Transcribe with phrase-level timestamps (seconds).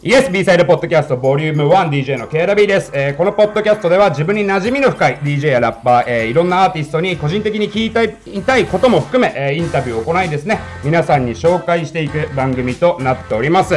[0.00, 10.60] イエス B サイドポッドキャストボリューム 1DJ の KRB です、えーこのポッドキャストでは自分に馴染みの深い DJ やラッパー、えーいろんなアーティストに個人的に聞いたい言いたいことも含め、えーインタビューを行いですね。
[10.84, 13.74] 皆さんに紹介していく番組となっております。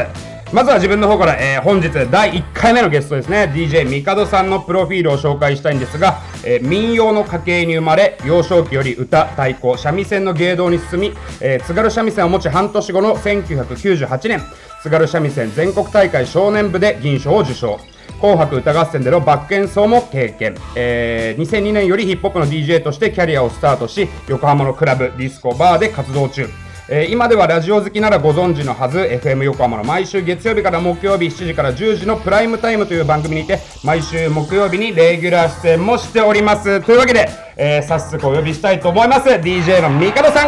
[0.53, 3.49] まずは自分の方から、えー本日第1回目のゲストですね。
[3.55, 14.41] DJ ミカドさんのプロフィールを紹介したいんですが、えー民謡の家系に生まれ幼少期より歌太鼓三味線の芸道に進み、えー津軽三味線を持ち半年後の1998年
[14.83, 17.79] 津軽三味線全国大会少年部で銀賞を受賞。
[18.19, 26.45] 紅白歌合戦でのバック演奏も経験、えー2002年よりヒップホップの DJ としてキャリアをスタートし横浜のクラブディスコバーで活動中。
[26.93, 36.81] えー今ではラジオ好きならご存知のはず FM 横浜の毎週月曜日から木曜日7時から10時のプライムタイムという番組にて毎週木曜日にレギュラー出演もしております。
[36.81, 39.29] というわけで、えー早速お呼びしたいと思います。
[39.29, 40.47] DJ のミカドさん。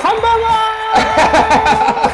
[0.00, 2.04] こんばんは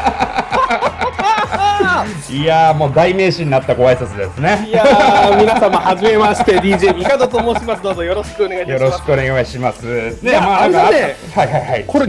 [2.35, 4.67] いやーもう代名詞になったご挨拶ですね。
[4.69, 7.83] いやー皆様はじめまして DJ ミカドと申します。
[7.83, 8.93] どうぞよろしくお願いいたよします。
[8.93, 10.25] ろしくお願いします。
[10.25, 11.85] ねやまああれだねはいはいはい。
[11.87, 12.09] これ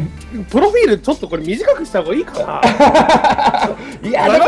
[0.49, 2.61] プロフィールちょっとこれ短くした方がいいかな
[4.05, 4.45] いやでも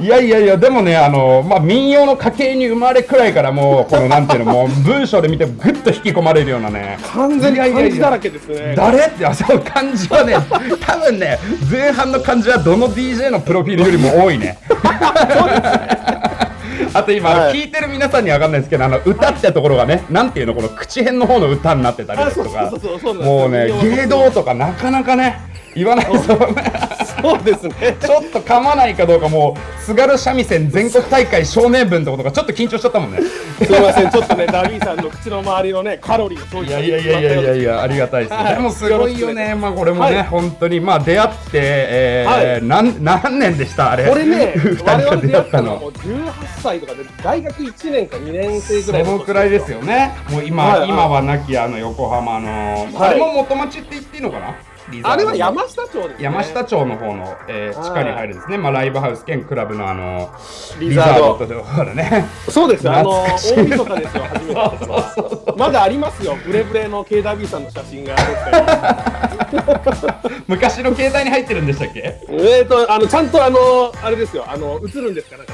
[0.00, 6.98] いやいやいやでもねあのまあ民謡の家系に生まれくらいからもう このなんていうのもう文章で見てもぐっと引き込まれるようなね。
[7.12, 8.74] 完全に漢字だらけですね。
[8.76, 8.98] 誰？
[8.98, 10.36] っ てあその漢字はね。
[10.80, 11.38] 多分ね
[11.70, 14.58] 前半の漢字はどの DJ のプロフィールよりも多いね。
[16.92, 17.52] あと今、はい。
[17.52, 22.72] 聞いてる皆さんには分かんないですけどあの歌ってところがねなんていうのこの口辺の方の歌になってたりとか
[23.22, 25.36] もうね芸道とかなかなかね
[25.74, 26.64] 言わないとね
[27.22, 27.96] そうですね。
[28.00, 33.18] ちょっと噛まないかどうかもう津軽三味線全国大会少年分ってことがちょっと緊張しちゃったもんね。
[33.22, 40.24] すみませんちょっとねダビーさんの口の周りのねカロリーを消費いやいやいやいやいやいやありがたいです、はいでもすごいよねまあこれもね、はい。
[40.24, 40.80] 本当に。
[40.80, 42.64] まあ出会って、えーはい。
[42.64, 43.92] なん何年でした？
[43.92, 44.08] あれ。
[44.08, 46.32] これね 二人我が々出会ったのもう18
[46.62, 50.14] 歳とかで大学1年か2年生ぐらいそのくらいですよね。
[50.30, 50.88] もう今、はいはい。
[50.88, 54.54] 今はなきあの横浜の、あれも元町って言っていいのかな？
[55.02, 56.14] あれは山下町ですね。
[56.20, 57.86] 山下町の方の、えーはい。
[57.86, 60.30] 地下に入るんですね、まあ、ライブハウス兼クラブのあの
[60.78, 62.26] リザードというところね。
[62.48, 62.92] そうですよ。
[62.94, 65.52] あの大晦日ですよ初めて。
[65.56, 66.36] まだありますよ。
[66.44, 68.14] ブレブレの KW さんの写真が
[70.46, 72.20] 昔の携帯に入ってるんでしたっけ？
[72.28, 74.44] えーとあのちゃんとあのあれですよ。
[74.46, 75.52] あの映るんですかなんか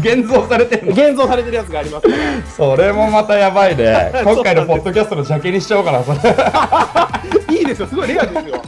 [0.00, 0.92] 現像されてるの？
[0.92, 2.08] 現像されてるやつがあります。
[2.08, 4.12] からそれもまたやばいね。
[4.24, 6.18] 今回のポッドキャストのジャケにしちゃおうかなそれ
[7.66, 7.86] ですよ。
[7.86, 8.62] すごいレアですよ。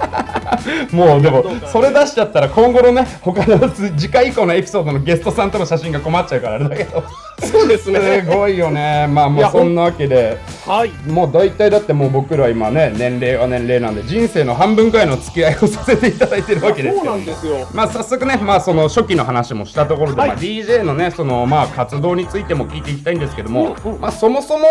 [0.93, 7.03] もうでもそれ出しちゃったら今後のね他の次回以降のエピソードのゲストさんとの写真が困っちゃうからあれだけど。
[7.41, 9.07] そうですすねごいよね。
[9.09, 10.39] まあもうそんなわけで。
[10.67, 10.91] はい。
[11.09, 17.69] もう大体だってもう僕ら今ね年齢は年齢なんで人生の半分くらいの付き合いをさせていただいてるわけですそうけどなんですよ。
[17.73, 20.29] まあ早速ねまあその初期の話もしたところで、はい。
[20.31, 24.01] まあ DJ のねそのまあ活動についても聞いていきたいんですけども、うんうん。
[24.01, 24.65] まあそもそも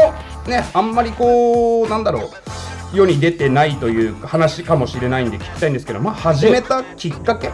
[0.48, 2.30] ねあんまりこうなんだろう
[2.94, 7.52] 世に出てないという話かもしれないんで聞きたいんですけどまあ始めたきっかけ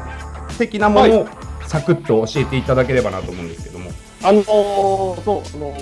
[0.57, 1.27] 的なものを
[1.67, 3.91] サクッと教えていただければなと思うんですけども。
[4.23, 5.77] あのーそうあの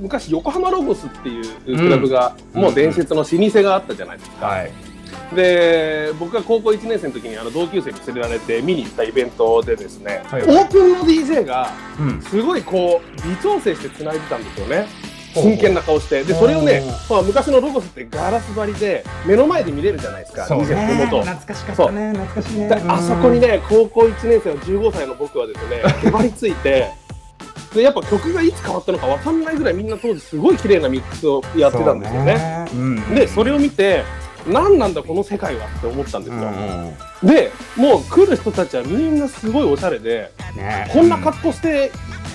[0.00, 2.62] 昔横浜ロゴスっていうクラブが、うん。
[2.62, 4.72] もう伝説の老舗があったじゃないですか、はい。
[5.34, 10.42] で僕が高校1年生の時にあの同級生に連れられて見に行ったイベントでですね、はい。
[10.42, 12.20] オープンの DJ がうん。
[12.22, 14.86] すごいこう微調整して繋いでたんですよね
[15.34, 16.24] 真剣な顔して。
[16.24, 22.12] でそれをねお、まあ、昔のロゴスってガラス張りで目の前で見れるじゃないですかそう元懐かしかったね。
[22.12, 22.68] 懐かしいね。
[22.68, 26.90] であそこにね高校1年生の15歳の僕はですねへばりついて
[27.74, 32.66] でやっぱ曲がいつ変わったのか分かんないぐらいみんな当時すごい綺麗なミックスをやってたんですよね。
[32.68, 33.14] そううん。
[33.14, 34.04] でそれを見て
[34.46, 37.34] 何なんだこの世界はって思ったんですよ、うんうん。
[37.34, 40.90] でもう来る人たちはみんなすごいおしゃれでね。
[40.92, 41.90] こんな格好して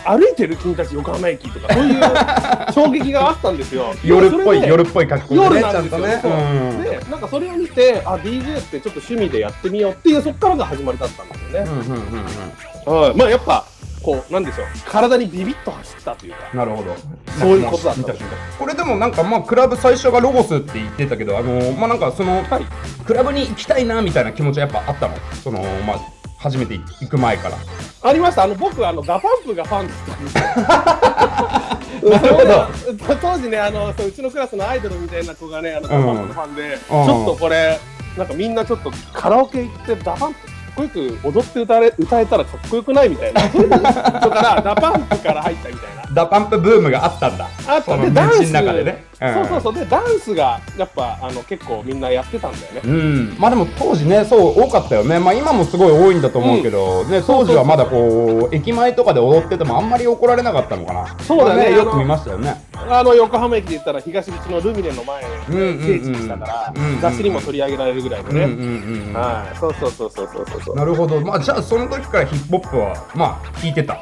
[0.05, 2.01] 歩いてる君たち横浜駅とかそういう
[2.73, 3.93] 衝撃があったんですよ。
[4.03, 6.27] 夜っぽい夜っぽい格好で夜ねなんですよ、ねう。
[6.73, 6.83] ん。
[6.83, 13.01] でなんかそれを見てあ DJ ってちょっと趣味でやってみようっていうそこからが始まりだったんですよね、うんうんうんうん。
[13.01, 13.15] はい。
[13.15, 13.65] まあやっぱ
[14.03, 14.65] こうなんでしょう。
[14.85, 16.39] 体にビビッと走ったというか。
[16.53, 16.95] なるほど。
[17.39, 18.13] そういうことだった。
[18.57, 22.65] これでもなんかまあクラブ最初がロゴスって言ってたけどあのまあなんかそのはい。
[23.05, 25.15] クラブに行きたいなみたいな気持ちはやっぱあったの？
[25.43, 25.99] そのまあ
[26.37, 27.57] 初めて行く前から。
[28.01, 28.43] ありました。
[28.43, 32.09] あの僕あのダパンプがファンだったんですよ。
[32.09, 32.67] なるほど。
[33.07, 37.77] そう当時ねあのそううちのクラスのアイドルみたいな子がねあのダパンプのファンで、ちうんょっとこれ
[38.17, 40.39] なんかみんなちょっとカラオケ行ってダパンプ
[40.79, 43.41] こよく踊って歌え歌えたらかっこよくないみたいな。
[43.49, 46.13] そういうのからダパンプから入ったみたいな。
[46.13, 47.47] ダパンプブームがあったんだ。
[47.67, 48.39] あったでダンス。
[48.39, 49.05] 道の中でね。
[49.19, 49.73] そうそうそう。
[49.73, 52.81] でダンスがやっぱあの結構みんなやってたんだよね。
[52.83, 55.19] うん、まあでも当時ねそう多かったよね。
[55.19, 61.15] まあ今もすごい多いんだと思うけど、ね当時はまだこう駅前とかで踊っててもあんまり怒られなかったのかな。
[61.27, 61.63] そうだね。
[61.63, 70.75] まあよく見ましたよねあの横浜駅で言ったら東口のルミネの前うんうんうん聖地でしたから、雑誌にも取り上げられるぐらいのね、そうそうそうそうそうそうそう。
[70.75, 71.19] なるほど。
[71.21, 73.97] まあじゃあその時からヒップホップはまあ聞いてた。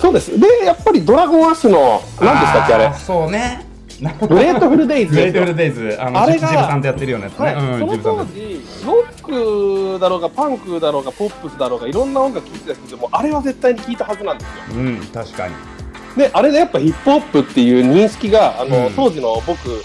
[0.00, 0.38] そうです。
[0.38, 2.86] でやっぱりドラゴンアッシュの何でしたっけあれ？
[2.86, 3.64] ーそうね。
[4.28, 5.14] グレートフルデイズ。
[5.14, 5.96] グレートフルデイズ。
[5.98, 14.76] あのあれがジブさんとやってるよね、はい、うんその当時ロックだろうがパンクだろうがポップスだろうがいろんな音楽聴いてた人でもあれは絶対に聴いたはずなんですよ。
[14.76, 15.54] うん確かに
[16.16, 18.94] であれでやっぱヒップホップっていう認識があの、うん。
[18.94, 19.82] 当時の僕う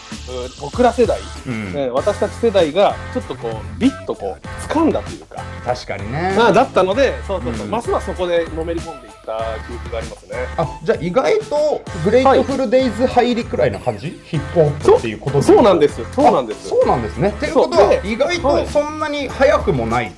[0.61, 6.35] 僕ら世代、うん、ね私たち世代がちょっとこうビッとこう掴んだというか、確かにね。
[6.39, 7.71] あだったのでそうそうそう、うん。
[7.71, 9.37] ますますそこでのめり込んでいった
[9.67, 10.37] 記憶がありますね。
[10.57, 15.61] あじゃあ意外とグレートフルデイズ入りくらいな感じ、ヒップホップっていうことそう。
[15.61, 16.01] なんでです。
[16.13, 16.69] そうなんです。
[16.69, 17.29] そうなんですね。
[17.29, 18.65] っていうことは意外はい。
[18.65, 20.11] とそんなに早くもない、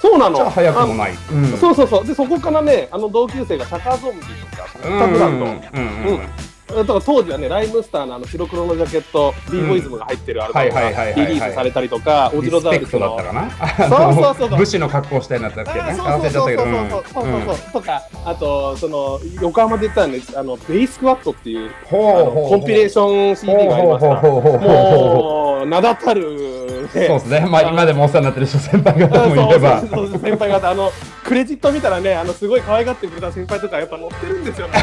[0.00, 0.50] そうなの。
[0.50, 1.54] 早くもない、うん。
[1.54, 2.06] あそうそうそう。
[2.06, 5.56] でそこからねあの同級生がシャカーゾンビとかうんタブランド、うんうん。
[5.56, 6.28] うん
[6.66, 13.16] だから当時はね、ライムスターのあの白黒のジャケット、ビーボイズムが入ってるアルバムがリリースされたりとか、オジロザウルスの。
[13.18, 14.58] そうそうそうそう。
[14.58, 15.78] 武士の格好したいなってっけね。
[15.78, 15.96] っ
[16.26, 16.64] たけど。
[16.64, 17.72] そうそうそう。
[17.72, 24.28] とか、あと、その、横浜で言ったんで、あの、ベイスクワットっていう、コンピレーション CD がありまして。
[24.28, 27.46] もう、名だたる、そうですね。
[27.48, 29.80] まあ、今でもお世話になってる先輩方もいれば。
[29.80, 30.90] 先輩方、あの、
[31.24, 34.74] クレジット見たらね、あの、すごい可愛がってくれた先輩とか、やっぱ乗ってるんですよね。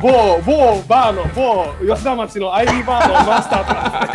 [0.00, 4.06] 某某バーの某吉田町のアイビーバーのマスターとか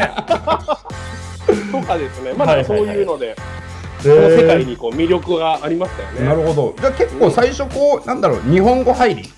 [1.48, 1.72] ですね。
[1.72, 2.34] とかですね。
[2.34, 3.36] まだそういうので、
[4.02, 6.26] この世界にこう魅力がありましたよね。
[6.26, 9.30] なるほどじゃあ結構最初こうなんだろう日本語入り。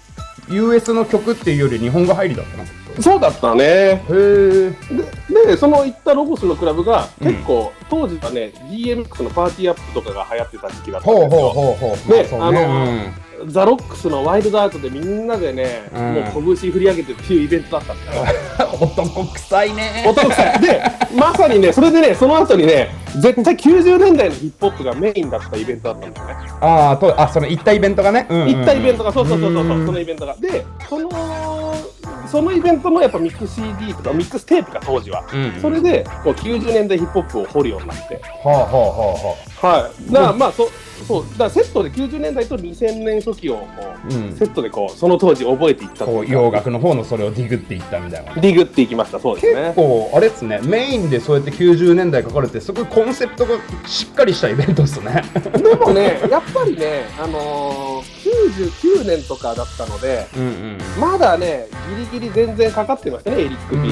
[0.50, 2.68] US の曲っていうより日本語入りだったなへ
[3.02, 4.04] そうだったね。
[4.10, 4.72] え
[5.30, 11.50] ででその行ったロゴスのクラブがうん結構、当時はね DMX のパーティーアップとかが流行ってた時期だったんほうですよ。
[11.50, 12.66] ほうほうほうでまあね。
[12.66, 16.14] あのザ・ロックスのワイルドアートでみんなでね、うん。
[16.14, 18.24] もう拳振り上げてっていうイベントだったんだよ。
[18.82, 20.06] う ん男臭いね。
[20.08, 20.60] 男臭い。
[20.62, 20.82] で、
[21.18, 22.90] まさにね、それでね、その後にね、
[23.20, 26.36] 絶対90年代のヒップホップがメインだったイベントだったんだよね。
[26.62, 28.56] ああとあその行ったイベントがね、うんうんうん。
[28.58, 30.36] 行ったイベントが、そうそうそうそう、んそのイベントが。
[30.40, 31.10] で、その、
[32.28, 35.24] そのイベントのやっぱミックス CD とかミックステープか当時は。
[35.34, 40.70] うんそれでこう90年代ヒップホップを掘るようになって、はあはあはあははい、だからまあそ
[41.08, 41.24] そう。
[41.32, 43.68] だからセットで90年代と2000年初期をこ
[44.10, 44.36] う、うん。
[44.36, 48.34] セットでこうその当時覚えていったこう洋楽の方のそれをディグっていったみたいな。
[48.36, 49.20] ディグっていきました。
[49.20, 50.60] そうです結ね構あれっすね。
[50.64, 53.56] メインでそうやって90年代書かれてすごいコンセプトが
[53.88, 55.24] しっかりしたイベントっすね。
[55.54, 60.78] でもねやっぱりねあのー、99年とかだったのでうんうん。
[61.00, 61.68] まだね
[62.12, 63.86] ギリギリ全然かかってましたねエリック・ビうん。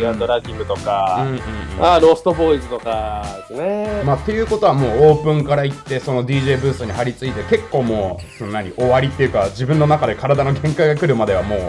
[0.00, 1.40] ーラキムとか、うんうんうん。
[1.80, 11.60] あーローストボーイズとかですね、まあっていうことはもうオープンから行ってその DJ ブースに張り付いて結構もうその何終わりっていうか自分の中で体の限界が来るまではもう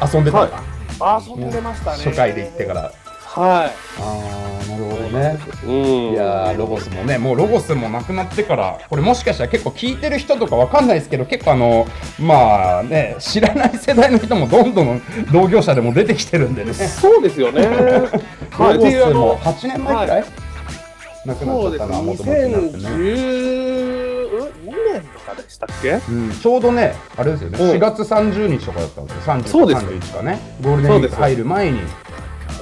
[0.00, 0.62] 遊んでたんだ、
[1.00, 2.04] あー遊んでましたね。
[2.04, 2.92] 初回で行ってから。
[3.34, 5.38] はああなるほどね。
[5.64, 11.86] い、うん、いやーロゴスもねもうロゴスもなくなってからこれもしかしたら結構聞いてる人とかわかんないですけど結構あの
[12.20, 15.02] まあね知らない世代の人もどんどん
[15.32, 16.72] 同業者でも出てきてるんでね。
[16.74, 17.66] そうですよね。
[18.56, 20.24] ロゴスもの8年前くらい、
[21.26, 22.56] なくなっちゃったなもともとなってね。
[22.56, 26.00] 2012年とかでしたっけ？
[26.08, 27.70] うん、ちょうどね、あれですよね、うん。
[27.72, 31.80] 4月30日とかだったんですよ、30そうです31かね、ゴールデンウィーク入る前に、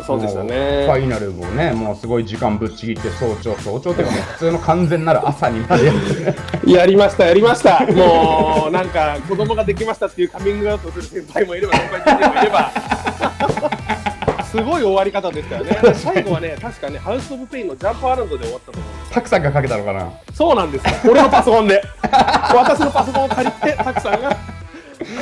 [0.07, 0.89] そうですよもうフね。
[0.91, 6.37] ァイナルをね、もうすごい時間ぶっちぎって、早朝、早朝っていうか、普通の完全なる朝にまでやってね、
[6.75, 7.87] やりました、やりました。
[7.87, 12.71] もう、なんか、子供ができましたっていうカミングアウトする先輩もいれば、先輩もいれば。
[14.53, 15.81] すごい終わり方でしたよね。
[15.97, 18.93] 最後はね、確かね、ハウス・オブ・ペインのジャンプアラウンドで終わったと思う。
[19.11, 20.11] たくさんがかけたのかな？
[20.35, 21.11] そうなんですよ。
[21.11, 21.83] 俺のパソコンで。
[22.55, 24.37] 私のパソコンを借りて、たくさんが、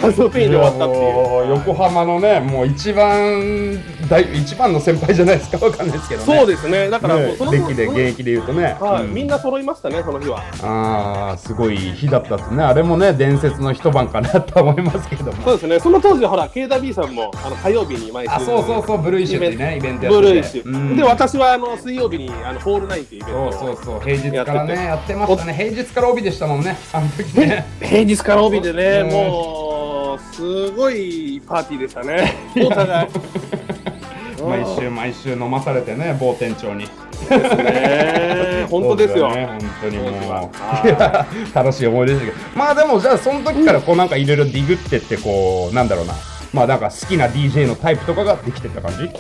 [0.01, 1.51] ハウス・オブ・ペインで終わったってもういう。
[1.57, 6.39] 横浜のね、もう一番大、一番の先輩じゃないですか、わかんないですけどね。
[6.39, 6.91] そうですね。
[6.91, 9.15] だからもうねその、歴で現役で言うとね、はい、うん。
[9.15, 10.43] みんな揃いましたね、その日は。
[10.63, 12.63] ああすごい日だったですね。
[12.63, 15.43] あれもね伝説の一晩かなと思いますけども。
[15.45, 18.33] そうですね、その当時ほら、KW さんもあの火曜日に毎週。
[18.33, 20.23] あそうそうそうブルーイッシュっていうねイベントやってて。
[20.23, 20.97] ブルーイッシュ、うん。
[20.97, 25.55] で、私はあの水曜日にあのホールナインっていうイベントをそうそうそう平日からねややってましたね。
[25.55, 27.67] 平日から帯でしたもんねあの時ね。
[27.81, 29.80] 平日から帯でね、うん
[30.11, 33.09] もう、すごいパーティーでしたね、お互い。
[34.43, 36.87] 毎週毎週飲まされてね某店長に。
[37.31, 39.29] ね、 本当ですよ。
[39.35, 41.55] ね本当にもう。
[41.55, 42.59] 楽しい思い出でしたけど。
[42.59, 46.15] まあでもじゃあその時からこうなんかいろいろディグってってこうなんだろうな。
[46.55, 49.11] まあなんか好きな DJ のタイプとかができてった感じ？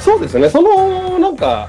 [0.00, 1.68] そうですね、そのなんか、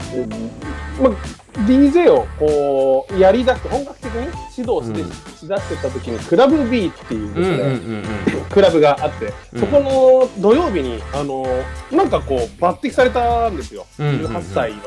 [0.99, 1.13] まあ、
[1.59, 5.11] DJ をこうやりだして、本格的に指導して、うん。
[5.35, 9.59] しだしてた時に、クラブ B っていうですね、んクラブがあって、うん。
[9.61, 11.45] そこの土曜日に、あの
[11.91, 14.35] なんかこう、抜擢されたんですよ、うんうんうん。
[14.37, 14.81] 18歳の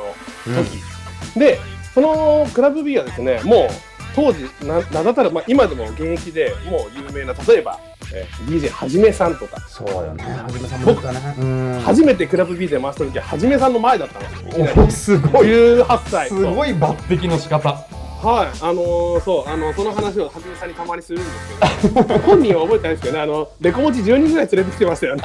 [1.34, 1.58] 時、で、
[1.94, 3.68] そのクラブ B はですね、もう
[4.14, 7.78] 当時、な名だたる、まあ、今でも現役でもう有名な、例えば、
[8.14, 14.80] えー DJ はじめさんとか、そうよねはじめさんも言ったねうん初めてクラブ B で回した時は、はじめさんの前だったんですよいきなり。
[14.80, 16.28] おすごい18歳。
[16.28, 25.22] すごい抜擢の仕方はい、あのーそう、あのその話をはじめさんにたまにするんですけど、本人は覚えてないですけどね、あの、デコ持ち10人ぐらい連れてきてましたよね。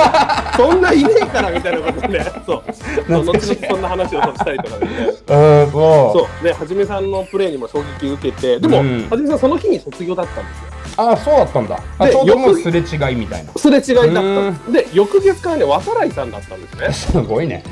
[0.56, 2.42] そんないねえからみたいなことで、そう。
[2.46, 4.92] そう後々そんな話をしたりとかでね。
[5.06, 5.72] うんそ
[6.14, 6.44] そう。
[6.44, 10.79] で、はじめさんのプレーにも衝撃受けて、でも、うんはじめさんその日に卒業だったんですよ。
[10.96, 11.82] ああそうだったんだ。
[11.98, 13.52] あでちょうどすれ違いみたいな。
[13.54, 16.92] すれ違いだったで翌月からね、渡来さんだったんですね。
[17.12, 17.62] すごいね。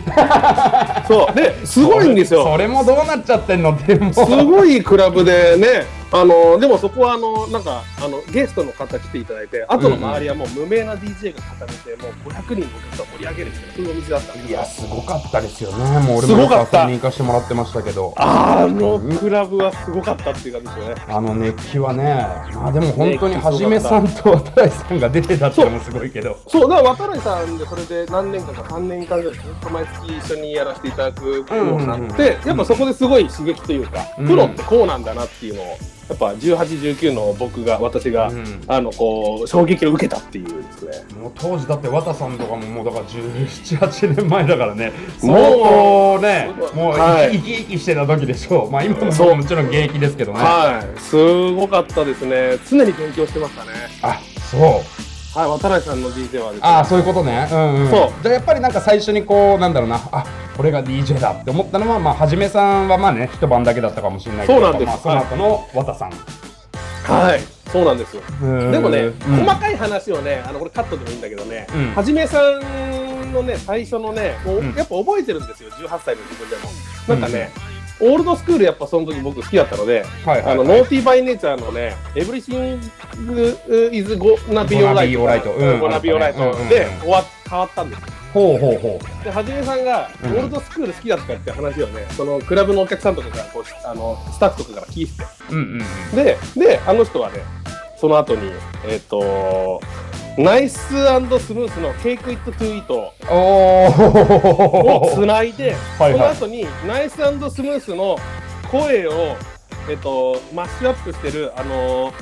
[1.07, 1.35] そう。
[1.35, 2.45] で、すごいんですよ。
[2.45, 3.73] それもどうなっちゃってんの？
[3.73, 15.99] ってすごいクラブでね、あのでもそこはあのなんかあのゲストの方来ていただいて、あとの周りはもう無名な DJ が固めて、もう500人のお客さんを盛り上げるっていうそういうお店だったんでいやすごかったですよね。
[16.01, 16.83] もう俺すもごかった。
[16.83, 18.15] 遊びに行かしてもらってましたけど。
[18.17, 21.03] あのクラブはすごかったっていう感じですよね。
[21.09, 22.27] あの熱気はね。
[22.55, 26.37] まあでも本当にはじめさんと渡来さんが出てたってのもすごいけど。
[26.47, 34.27] そうだから渡来さんでそれで何年間か3年間ぐらいずっと毎月一緒にやらせていただくようになって、やっぱそこですごい刺激というか、うん。
[34.27, 35.77] プロってこうなんだなっていうのを
[36.09, 41.21] やっぱ1819の僕が私が、うんあのこう衝撃を受けたっていうですね。
[41.21, 51.17] もう当時だって渡さんとかももうだから1718年前だからねもうねもうはい生き生きしてた時でしょうまあ今もそうもちろん現役ですけどねはい、す
[51.53, 52.59] ごかったですね。
[52.69, 53.71] 常に勉強してましたね。
[54.03, 55.08] あそう
[55.39, 56.69] はい、渡来さんの DJ はですね。
[56.69, 57.49] ああそういうことね。
[57.49, 57.91] うんうん。
[57.91, 58.23] そう。
[58.23, 60.01] じゃあやっぱりなんか最初にこうなんだろうな。
[60.11, 60.25] あ
[60.57, 64.87] これが DJ だって思ったのはまあはじめさんはまあね一晩だけだったかもしれないけどそうなんです。
[64.87, 67.41] まあ、その後の渡さん、はい、
[67.71, 68.23] そうなんですよ。
[68.43, 68.73] うん。
[68.73, 69.13] でもね、うん。
[69.47, 71.95] 細かい話をね、あのこれカットでもいいんだけどね、うん。
[71.95, 74.75] はじめさんのね、最初のね、もううん。
[74.75, 76.63] やっぱ覚えてるんですよ、18歳の自分でも。
[77.07, 77.53] なんかね、
[78.01, 82.81] オールドスクールやっぱその時僕好きだったので、はいはいあのノーティーバイネイチャーのね、エブリシン
[83.27, 83.59] グ
[83.93, 85.19] イズゴナビオライト。
[85.19, 85.81] Gonna be alright うん。
[85.81, 86.69] ゴナビオライトうんうんうん。
[86.69, 88.01] で終わ変わったんです。
[88.01, 88.07] よ。
[88.35, 90.33] ほうほうほで、はじめさんが、オうん。
[90.35, 95.25] ールドスクール好きだったって話をね、そのクラブのお客さんとかからこうあのスタッフとかから聞いてて。
[95.51, 96.25] ううんうんうん。
[96.25, 97.41] で、で、あの人はね、
[97.97, 98.53] その後に、
[98.87, 99.81] えっ、と、
[100.39, 106.37] ナイススムースのケイクイットトゥイートをつないで、はいはい。
[106.37, 108.17] その後に Nice & Smooth の
[108.71, 109.37] 声を、
[109.91, 112.13] えっ、と、マッシュアップしてる、あの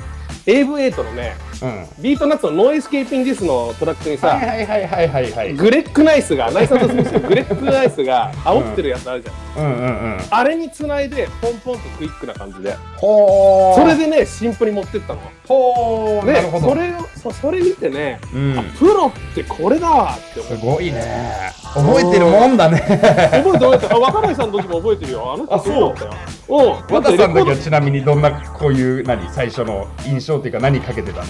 [0.47, 2.01] エイブエイトのね、うん。
[2.01, 5.53] ビートナッツの No Escapin' This のトラックにさ、はいはいはいはいはいはい。
[5.53, 9.63] Greg Nice が、 Nice & Smooth の Greg Nice が煽ってるやつあるじゃん。
[9.63, 15.19] うんうんうんあれにつないで、ポンポンとクイックな感じで、それでね、シンプルに持ってったの。
[15.47, 16.69] ほーなるほど。
[16.69, 18.59] それをそそれ見てね、うん。
[18.59, 21.51] あプロってこれだわって思すってごいね。
[21.73, 22.79] 覚えてるもんだね。
[22.83, 25.33] 覚えて覚えてあ若林さんの時も覚えてるよ。
[25.33, 25.99] あの人あそう。
[25.99, 26.11] だよ。
[26.49, 27.01] うん。
[27.03, 31.25] だって渡さんだけはちなみにどんなこういう何最初の印象っていうか何かけてたの？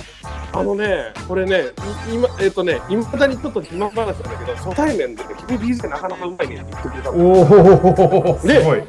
[0.53, 1.65] ドあのねこれね
[2.09, 7.17] い今えっ、とねいまだにちょっと暇話なんだけど初対面でね君 DJ なかなかうまいねって言ってくれたの。
[7.17, 8.83] おおすでごい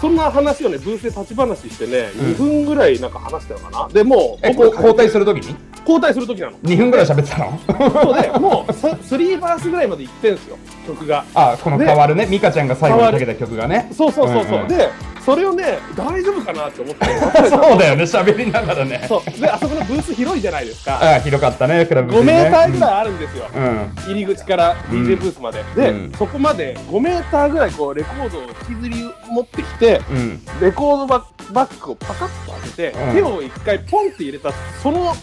[0.00, 2.26] そんな話をねブースで立ち話してね、うん。
[2.32, 3.88] 2分ぐらいなんか話したのかな。
[3.88, 5.56] でもうえこう交代するるときに？
[5.80, 6.58] 交代する時なの。
[6.58, 7.58] 2分ぐらい喋ってたの？
[8.04, 11.24] そうでもうそ3バースぐらいまで行ってんすよ曲が。
[11.34, 12.26] あこの変わるね。
[12.26, 13.88] 美香ちゃんが最後にかけた曲がね。
[13.92, 14.68] そうそうそうそう、うんうん。
[14.68, 14.88] で
[15.24, 17.06] それをね大丈夫かなって思って。
[17.48, 19.04] そうだよね喋りながらね。
[19.08, 19.40] そう。
[19.40, 20.98] であそこのブース広いじゃないですか。
[21.00, 23.92] あ広かったねクラブ5メーターぐらいあるんですよ、うん。
[24.06, 25.04] 入り口からうん。
[25.04, 26.12] DJ ブースまで、で、うん。
[26.18, 30.40] そこまで5メーターぐらいこうレコードを引きずり持ってきてうん。
[30.60, 33.14] レコードババッグをパカッと開けて、うん。
[33.14, 34.50] 手を一回ポンって入れた
[34.82, 35.14] その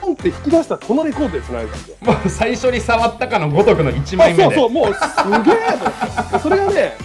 [0.00, 1.96] ポンって引き出したこのレコードでつないだんですよ。
[2.00, 4.44] もう最初に触ったかのごとくの1枚目で。
[4.44, 6.96] あそうそうもうすげえそれがね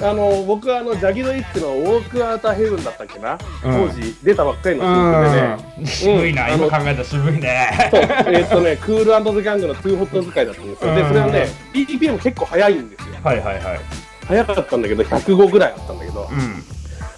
[0.00, 6.60] あの僕はあのジャギド・イッチの「ウォーク・アウター・ヘブン」だったっけな、当時出たばっかりの新曲でね、うん渋いな、うん。
[6.60, 7.90] 今考えたら渋いね。
[7.90, 10.94] そう、えーっとね、クールザ・ギャングのトゥーホット使いだったんですよ。
[10.94, 11.08] で、うん。
[11.08, 13.14] それはね、BPM 結構速いんですよ。
[13.24, 13.80] はいはいはい。
[14.26, 16.65] 速かったんだけど、105ぐらいあったんだけど、うん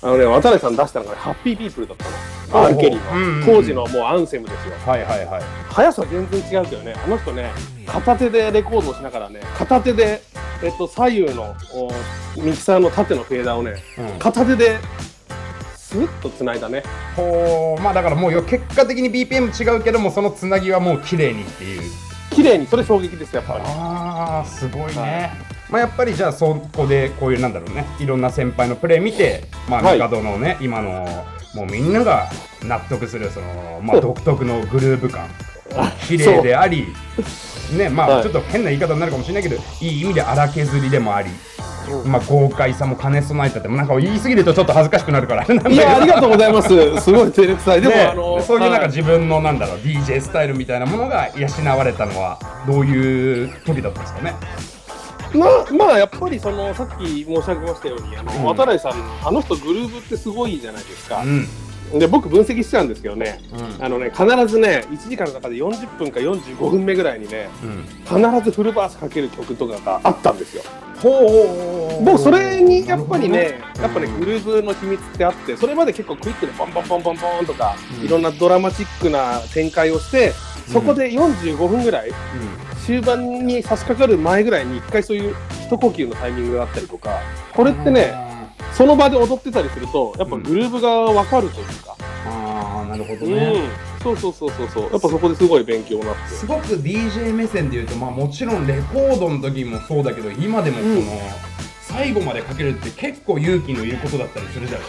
[0.01, 2.11] あのね、渡辺さん出したのがね、ハッピーピープルだったの。
[2.51, 3.47] ほう R・ ケリーの。
[3.47, 4.75] 当時のもうアンセムですよ。
[4.87, 5.43] はいはいはい。
[5.71, 7.51] 速さ全然違うけどね、あの人ね、
[7.87, 10.23] 片手でレコードをしながらね、片手で、
[10.63, 11.91] えっと、左右のお
[12.41, 14.19] ミキサーの縦のフェーダーをね、うん。
[14.19, 14.79] 片手で、
[15.75, 16.83] スッと繋いだね。
[17.17, 17.83] ほう。
[17.83, 21.91] まあだからもうよ結果的に BPM 違うけどもそのつなぎはもう綺麗にっていう。
[22.31, 23.61] 綺麗にそれ衝撃ですやっぱり。
[23.65, 29.99] ああすごいね、はいまあやっぱりじゃあそこでこういうなんだろうねいろんな先輩のプレー見てまあはい。
[29.99, 31.07] 帝のね、今の
[31.55, 32.29] もうみんなが
[32.65, 35.29] 納得するそのまあ独特のグルーヴ感。
[36.07, 36.87] 綺麗であり
[37.77, 38.21] ねまはい。
[38.21, 41.29] あちょっと変な言い方になるかもしれないけどいい意味で荒削りでもあり
[42.07, 45.45] まあ豪快さも兼ね備えたってもなんか言い過ぎるとちょっと恥ずかしくなるから。
[45.45, 46.69] いやありがとうございます。
[47.01, 47.83] すごい照れくさい。
[47.83, 48.89] でも、ねあのそういうなんかはい。
[48.89, 51.47] 自分のなんだろう DJ スタイルみたいなものが養
[51.77, 54.33] われたのはどういう時だったんですかね？
[55.35, 58.45] まあまあやっぱりそのさっき申し上げましたようにあの、うん。
[58.45, 58.93] 渡来さん
[59.27, 61.23] あの人グルーブってすごいじゃないですか。
[61.23, 61.99] う、ん。
[61.99, 63.41] で僕分析しちゃうんですけどね。
[63.53, 63.85] うん。
[63.85, 67.85] あのね必ずね1時間の中で40分か45分目ぐらいにねうん。
[68.05, 70.63] 必ずフルバースかける曲とかがあったんですよ。
[70.99, 78.05] ほうもうそれにやっぱりねやっぱねグルーブの秘密ってあってそれまで結構クイックでポンポンポンポンポンとか、うん。
[78.05, 80.33] いろんなドラマチックな展開をして
[80.67, 82.11] そこで45分ぐらい、
[82.89, 87.21] 終盤に差し掛かる前ぐらいに一回そういう一呼吸のタイミングがあったりとか
[87.53, 88.15] これってね
[88.73, 93.35] その場で踊ってたりするとやっぱグルーブが分かるというか、ああなるほどうん。
[93.35, 93.63] ね、
[94.03, 94.83] そうそうそうそうそう。
[94.85, 96.35] やっぱそこですごい勉強になって。
[96.35, 101.03] すごく DJ 目線で言うとまあもちろんレコードの時もそうだけど今でもこの、うん
[101.81, 104.81] 最後までかけるって結構勇気のいることだったりするじゃん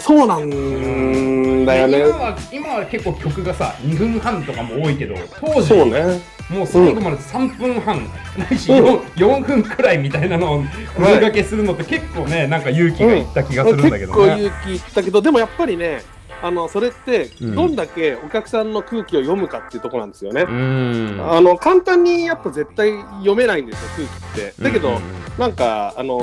[0.00, 1.98] そうなんだよね。
[1.98, 8.84] 今は今は結構曲がさ2分半とかも多いけど当時そうねもう最後まで3分半、ないしうん。
[9.00, 10.62] 4, 4分くらいみたいなのを
[10.96, 14.44] 声掛けするのって結構ねなんか勇気がいった気がするんだけど結構ね。
[14.44, 16.02] 勇気いったけどでもやっぱりね
[16.40, 17.54] あのそれってうん。
[17.54, 21.20] どんだけお客さんの空気を読むかっていうところなんですよね、うん。
[21.20, 24.62] あの簡単にやっぱ絶対読めないんですよ空気って。
[24.62, 25.02] だけど、うんうん
[25.38, 26.20] なんかあの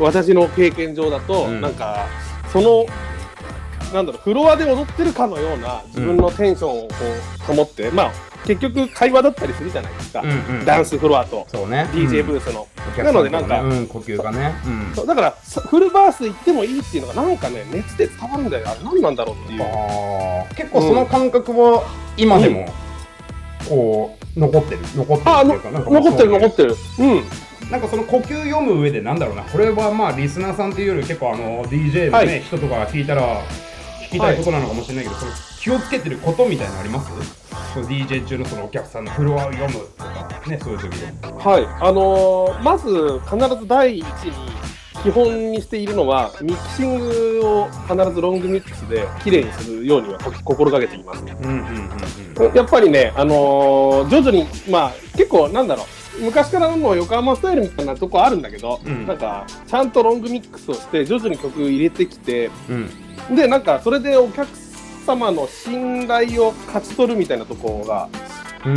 [0.00, 1.60] 私の経験上だと、うん。
[1.60, 2.06] なんか
[2.52, 2.86] その
[3.94, 6.94] なんだろうフロアで踊ってるかのような自分のテンションをこ
[7.50, 8.12] う保って、まあ
[8.46, 10.64] 結局会話だったりするじゃないですか、うんうん。
[10.64, 11.46] ダンスフロアと。
[11.48, 11.88] そうね。
[11.92, 15.06] DJ ブーースの、スなのでなんかうん、呼吸がね、うん。
[15.06, 18.68] だからさフルバース行ってもいいっていうのがなんかね熱で伝わるんだよ。
[18.68, 19.64] あれ何なんだろうっていう。
[20.54, 21.84] 結構その感覚は
[22.16, 22.66] 今でも
[23.68, 24.80] こう残ってる。
[24.94, 26.76] 残ってるあ残ってる残ってる。
[27.00, 27.22] うん。
[27.70, 29.42] なんかその呼吸読む上でなんだろうな。
[29.42, 32.40] これはまあリスナーさんっていうより結構あの DJ のね、はい。
[32.42, 33.42] 人とかが聞いたら
[34.08, 37.45] 聞きたいことなのかもしれないけど、その気をつけてることみたいなのあります？
[37.76, 41.06] その DJ 中のそのお客さんのフロアを読むとかねそういう時で
[41.44, 41.66] はい。
[41.82, 44.32] あのーまず必ず第一に
[45.02, 51.22] 基本にしているのはミキシングを必ずロングミックスで綺麗にするようには心がけています。
[51.22, 55.84] うんうんうんやっぱりね、あのー徐々に、まあ、結構、なんだろ
[56.20, 59.06] う、昔からの横浜スタイルみたいなとこあるんだけど、うん。
[59.06, 62.90] なんか、ちゃんとロングミックスをして、徐々に曲入れてきて、うん。
[63.30, 64.46] うんで、なんか、それでお客
[65.06, 68.08] 様の信頼を勝ち取るみたいなところが、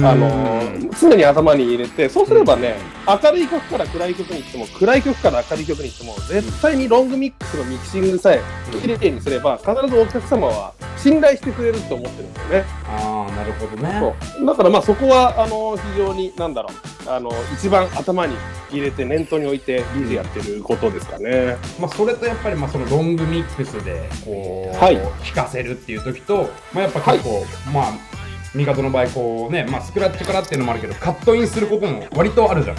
[0.06, 2.76] あのー常に頭に入れて、そうすればね、
[3.08, 8.42] 明るい曲から暗い曲に行っても、暗い曲から明るい曲に行っても、絶対にロングミックスのミキシングさえ
[8.82, 12.66] 綺麗にすれば、必ずお客様は信頼してくれると思ってるんですよね。
[12.88, 14.16] ああなるほどね。
[14.38, 14.46] そう。
[14.46, 18.36] だからまあそこはあの非常になんだろうあの一番頭に
[18.72, 21.56] 入れて念頭に置いて DJ やってることですかね。
[21.80, 24.98] まあ、それとやっぱりまあそのロングミックスでこう、はい。
[24.98, 28.19] 弾かせるっていう時と、まあ、やっぱ結構、まあ
[28.56, 32.78] 味方の場合こうね、まあ、スクラッチからっていうのもあるけどカットインすることも割とあるじゃん、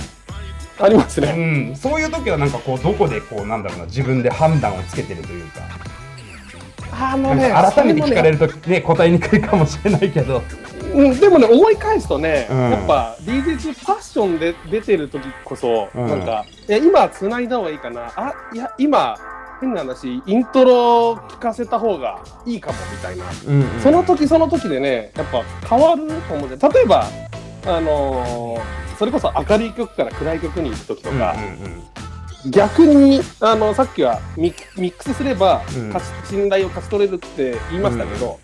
[0.80, 1.70] ありますうね。
[1.72, 5.60] ん、そういう時はなんかこうどこでこうなんだろうな自分で判断をつけてるというか。
[6.92, 10.42] あのなんか改めて聞かれるとね答えにくいかもしれないけど。
[10.92, 12.70] うん、でもね思い返すとね、うん。
[12.72, 16.08] やっぱ DJ 中パッションで出てる時こそ、うん。
[16.08, 18.12] なんかいや今繋いだ方がいいかな。
[18.16, 19.16] あいや今
[19.60, 23.24] 変な話イントロ聞かせた方がいいかもみたいな。
[23.46, 23.80] うんうん。
[23.80, 26.58] その時その時でね、やっぱ変わると思うん。
[26.58, 27.04] で、例えば、
[27.66, 31.82] あのーそれこそ明るい曲から暗い曲に行く時とか、うんうん
[32.50, 35.92] 逆にあのさっきはミミックスすれば、うん。
[36.24, 38.38] 信頼を勝ち取れるって言いましたけど、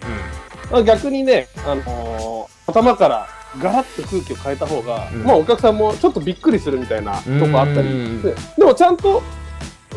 [0.70, 3.26] うん逆にね、あのー頭から
[3.58, 5.24] ガラッと空気を変えた方が、うん。
[5.24, 7.88] まあお客さんもちょっとびっくりするみたいなとこあったり。
[7.88, 8.22] うん。
[8.22, 9.22] ででもちゃんと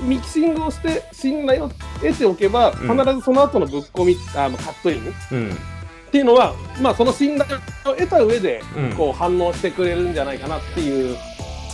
[0.01, 1.69] ミキシングをして信頼を
[2.01, 5.51] 得ておけば、必ずその後のぶっ込みあのカットインうん。
[5.51, 8.93] っていうのは、まあ、その信頼を得た上で、うん。
[8.93, 11.17] こう反応してくれるんじゃないかなっていう、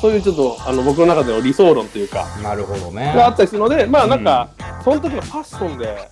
[0.01, 3.13] そういうちょっとあの僕の中での理想論というか、なるほどね。
[3.15, 4.49] があったりするので、まあなんか、
[4.83, 6.09] その時のパッションで、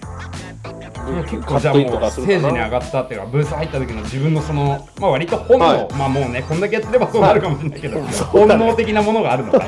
[1.04, 2.70] もう結カットイン構じゃあもうステージに上な。
[2.70, 5.88] がったっていうかブース入った時の自分のそのまあ割と本能、はい。
[5.94, 8.00] まあもうねこんだけやってればそうなるかもしれないけど、
[8.32, 9.66] 本能的なものがあるのかな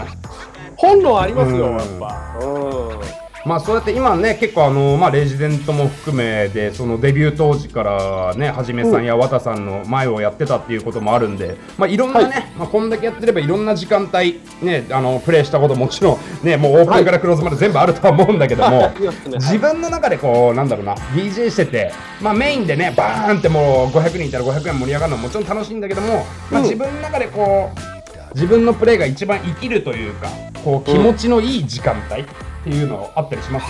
[0.77, 1.77] 本能ありますよ、うん。
[1.77, 2.39] やっぱ。
[2.41, 3.25] うん。
[3.45, 12.45] まあそうやって今ね結構あのまあレジデントも含めでそのデビュー当時からねはじめさんやわたさんの前をやってたっていうこともあるんでまあいろんなね、はい。
[12.57, 18.91] まあこんだけやってればいろんな時間帯ねあのプレイしたこともちろんねもうオープンからクローズまで全部あるとは思うんだけども、
[19.37, 26.63] 自分の中でこうなんだろうな DJ しててまあメインでねバーンってもう500人いたら500円盛り上がるのももちろん楽しいんだけども、まあうん。
[26.63, 27.94] 自分の中でこう
[28.35, 30.29] 自分のプレーが一番生きるというか
[30.63, 32.25] こう気持ちのいい時間帯っ
[32.65, 33.65] ていうのあったりします、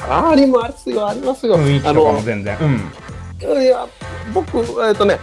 [0.00, 1.56] ありますよ、ありますよ。
[1.56, 2.56] 雰囲気あとかもの、全然。
[2.58, 3.62] うん。
[3.62, 3.86] いや、
[4.32, 5.18] 僕、えっとね、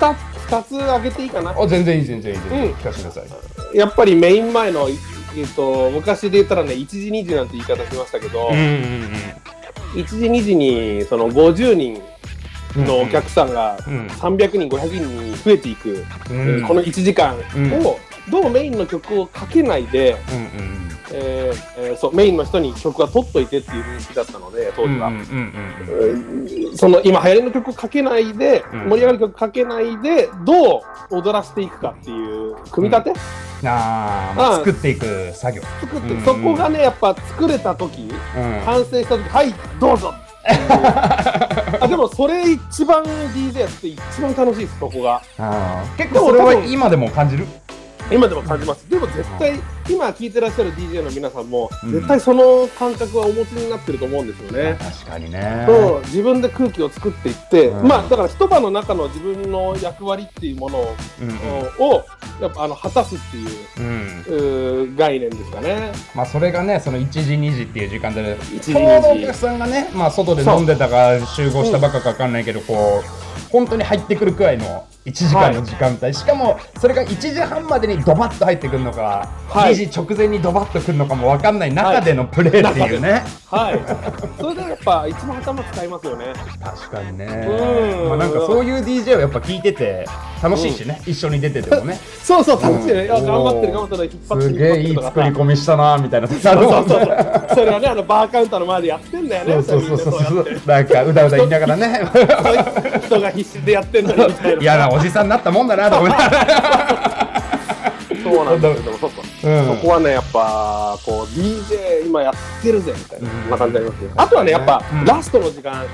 [0.00, 0.14] 二
[0.48, 1.50] 二つ挙げていいかな？
[1.50, 2.74] あ全然いい全然いい全然いい、うん。
[2.76, 3.36] 聞かせてくださ
[3.72, 3.76] い。
[3.76, 4.92] やっぱりメイン前の、え
[5.42, 9.10] っと、昔で言ったらね、1時、2時なんて言い方しましたけど、うんうん
[9.94, 12.02] 1時、2時にその50人うん
[12.76, 14.06] のお客さんがうん。
[14.06, 16.62] 300人、500人に増えていく、うん。
[16.66, 17.72] この1時間うん。
[17.86, 17.98] を、
[18.30, 25.12] どうメインの曲をかけないで、うんうんえーえーそうメインの人に曲は取っといてっていう認識だったので、当時は。
[26.74, 28.88] その今流行りの曲かけないで、うん。
[28.90, 30.78] 盛り上がる曲かけないでど
[31.10, 33.16] う踊らせていくかっていう組み立て、うん。
[33.68, 35.62] あーまああ作っていく作業。
[35.80, 36.22] 作って、うん。
[36.22, 38.60] そこがねやっぱ作れた時うん。
[38.64, 40.12] 完成した時はいどうぞ
[40.48, 45.22] あでもそれ一番 DJ やって一番楽しいですそこが。
[45.96, 47.46] 結構それは今でも感じる？
[48.10, 48.88] 今でも感じます。
[48.88, 51.92] でも絶対今聴いてらっしゃる DJ の皆さんも、うん。
[51.92, 55.64] 絶対その感覚はお持ちになってると思うんですよね、確かにね。
[55.66, 57.88] そう自分で空気を作っていって、うん。
[57.88, 62.04] まあだから一晩の中の自分の役割っていうものを,、うんを
[62.40, 65.92] やっぱあの果たすっていう概念ですかね。
[66.14, 79.72] まあそれがねその1時2時っていう時間で1時ちょうどお2時客さんがねまあ外で飲んでたか集合したばっかか分かんないけどこう本当に入ってくるくらいの1時間の時間帯、しかもそれが1時半までにドバッと入ってくるのか、はい。
[79.72, 83.80] 2時直前にドバッとくるのかも分かんない中でのプレーっていうね、はい。
[84.40, 86.32] それでやっぱ一番頭使いますよね。
[86.60, 87.46] 確かにね。
[87.48, 88.08] うん。
[88.08, 90.06] まあなんかそういう DJ をやっぱ聞いてて
[90.42, 91.98] 楽しいしね、一緒に出ててもね。
[92.24, 93.02] そうそう楽しいね。
[93.02, 93.26] うん。
[93.26, 94.10] 頑張ってる頑張ってる。
[94.12, 96.26] 引っ張ってするげえいい作り込みしたなみたいな。
[96.26, 97.00] そうそうそう。
[97.00, 97.06] ね
[97.54, 99.62] それはねあのバーカウンターの前でやってんだよね。
[99.62, 100.22] そうそうそうそう。
[100.24, 102.02] そうなんかうだうだ言いながらね
[103.06, 104.62] 人が必死でやってんのにみたいな。
[104.62, 107.42] 嫌なおじさんになったもんだなと思いながら。
[108.24, 109.10] そうなんですけど、そう
[109.42, 109.50] そう。
[109.50, 109.66] うん。
[109.66, 114.10] そこはね、やっぱ、こう、DJ 今やってるぜ、みたいな、感じありますね。
[114.16, 115.04] あとはね、やっぱ、うん。
[115.04, 115.84] ラストの時間、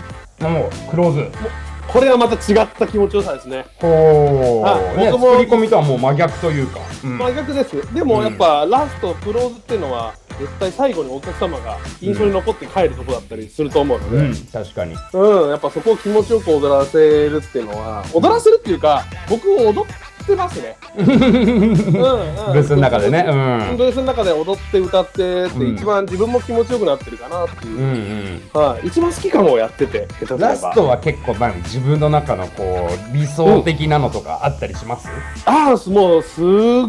[0.41, 1.31] もうクローズ。
[1.89, 3.67] これはまた違った気持ちよさですね。
[3.79, 4.95] ほはい。
[4.95, 7.19] う、ね、作り込みとはもう真逆というか、うん。
[7.19, 7.95] 真逆です。
[7.95, 14.95] でもやっぱ、ラスト、クローズっていうのは、絶対最後にお客様が印象に残って帰るとこだったりすると思うので、うん、確かに。
[15.13, 19.87] うん、やっぱそこを気持ちよく踊らせるっていうのは、踊らせるっていうか、僕踊っ
[20.27, 20.77] てますね。
[20.97, 21.19] うん、うん。
[21.19, 23.25] ブースの中でね。
[23.29, 23.33] う
[23.75, 23.77] ん。
[23.77, 27.79] ブースの中で踊って歌ってって、うん一番自分も気持ちよくなってるかなっていう。
[27.79, 27.85] うん
[28.55, 28.61] うん。
[28.61, 30.09] はい、一番好きかもやってて、
[30.39, 35.09] ラストは結構何自分の中のこう理想的なのとかあったりします、
[35.47, 36.45] ああ、もうすっ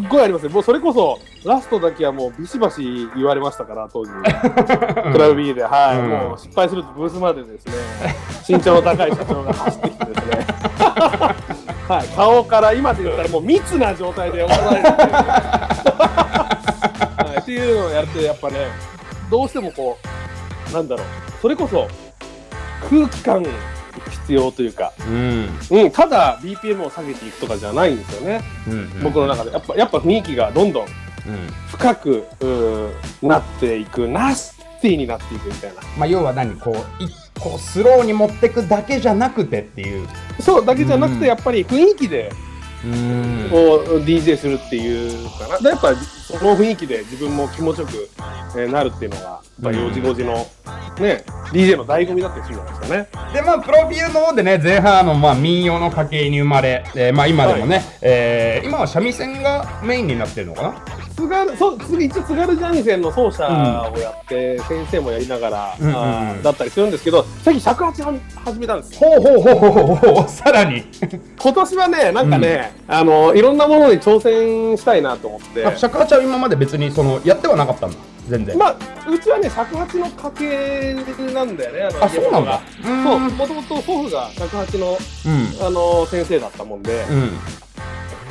[0.08, 0.52] ごいありますね。
[0.52, 4.12] もうそれこそ、ラストだけはもうビシバシ言われましたから、当時。
[5.12, 6.08] クラブ B で、はい、うん。
[6.08, 7.72] もう失敗するとブースまでですね、
[8.48, 10.46] 身長の高い社長が走ってきてですね、
[11.88, 15.12] はい、顔から今で言ったらもう密な状態で怒られるっていう、
[17.28, 18.56] はい、っていうのをやると、やっぱね、
[19.30, 19.98] どうしてもこ
[20.70, 21.06] う、なんだろう、
[21.42, 21.86] それこそ
[22.88, 23.44] 空気感
[24.10, 25.48] 必要というか、うん。
[25.70, 29.52] うん、ただ BPM を下げていくとかじゃないんですよね、うん僕の中で。
[29.52, 30.90] やっぱやっぱ雰囲気がどんどんうん。
[31.68, 32.90] 深くうー
[33.22, 35.82] なっていく、ナスティになっていくみたいな。
[35.98, 36.54] まあ要は何？
[36.56, 37.08] こうい
[37.40, 40.08] こうスローに持ってくだけじゃなくてっていう
[40.40, 42.32] そうだけじゃなくうんて、やっぱり雰囲気で
[42.84, 45.58] うんこう DJ するっていうかな。
[45.58, 48.08] でやっぱりその雰囲気で自分も気持ちよく
[48.56, 50.34] えーなるっていうのが、やっぱうん4時5時の
[51.00, 53.32] ね、DJ の醍醐味だったりするんじゃないですかね。
[53.32, 60.74] でまあプロフィールの方でね前半あのまあ民謡の家系に生まれ、えーまあ今でもね、えー今は三味線がメインになってるのかな？
[61.16, 63.46] 津軽そう次一応津軽三味線の奏者
[63.94, 66.42] をやって、先生もやりながら、うんうんうん。
[66.42, 68.12] だったりするんですけど最近尺八は
[68.44, 70.84] 始めたんですほうほうほうほうほうほうさらに。
[71.40, 75.64] 今年はねなんかね、あのいろんなものに挑戦したいなと思って。
[75.64, 77.96] あ尺八は今まで別にそのやってはなかったんだ
[78.28, 78.76] 全然、まあ
[79.08, 80.94] うちはね尺八の家系
[81.34, 82.60] なんだよねあのあそうなんだ。
[82.82, 85.66] そうもともと祖父が尺八のうん。
[85.66, 87.30] あの先生だったもんで、うん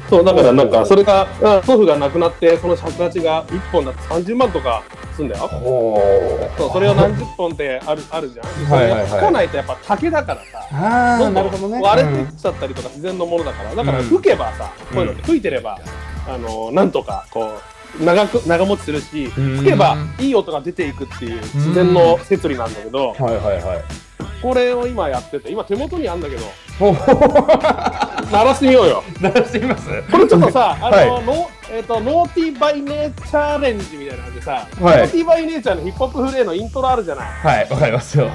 [0.09, 1.63] そうだからなんかそれがうん。
[1.63, 4.83] 祖父が亡くなってその尺八が1本だって30万とか
[5.15, 5.47] すんだよ。
[5.47, 5.99] ほ
[6.57, 8.45] そうそれを何十本ってある あるじゃん。
[8.67, 10.67] それ吹かないとやっぱ竹だからさ。
[10.71, 13.75] ああどんどん割れてっちゃったりとか自然のものだから。
[13.75, 15.79] だからうん吹けばさ、こういうのっうんて吹いてれば
[16.27, 17.51] あのなんとかこ
[17.99, 19.29] う長く長持ちするしん。
[19.57, 23.09] 吹けばいい音が出ていくっていう自然の摂理なんだけど。
[23.09, 23.83] はいはいはい
[24.43, 26.43] これを今やってて今手元にあるんだけど。
[28.31, 29.03] 鳴らしてみようよ。
[29.21, 29.87] 鳴らしてみます？
[30.11, 31.07] これちょっとさ あの、はい。
[31.25, 34.67] ノえっとノーティーバイネイチャレンジみたいな感じでさ、はい。
[34.99, 37.25] ノーティーバイネイチャーのヒップホップフレーのイントロあるじゃない？
[37.25, 38.25] はいわかりますよ。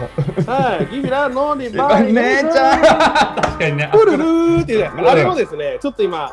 [0.46, 0.86] はい。
[0.94, 3.88] ギビラノーティーバイネイチめャー確かにね。
[3.92, 6.30] プルルーって言うじゃなあれうんもですねちょっと今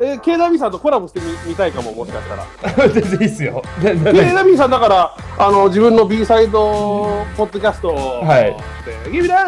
[0.00, 2.88] えー、KW さんとコラボしてみ見たいかももしかしたら。
[2.88, 3.62] 全然いいっすよ。
[3.82, 8.56] ででで KW さんだからあの自分の B サイドポッドキャストをはい。
[9.04, 9.46] でギビラ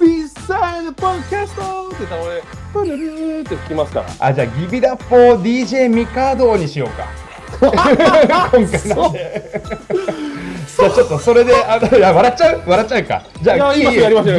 [0.00, 4.06] B サイドポッドキャストって言ったら俺プルルーって吹きますから。
[4.20, 7.06] あじゃあギビラポ DJ ミカドにしようか。
[7.60, 12.62] 今回なんでじゃあちょっとそれであのいや笑っちゃう？
[12.64, 13.22] 笑っちゃうか。
[13.42, 13.84] じゃあギ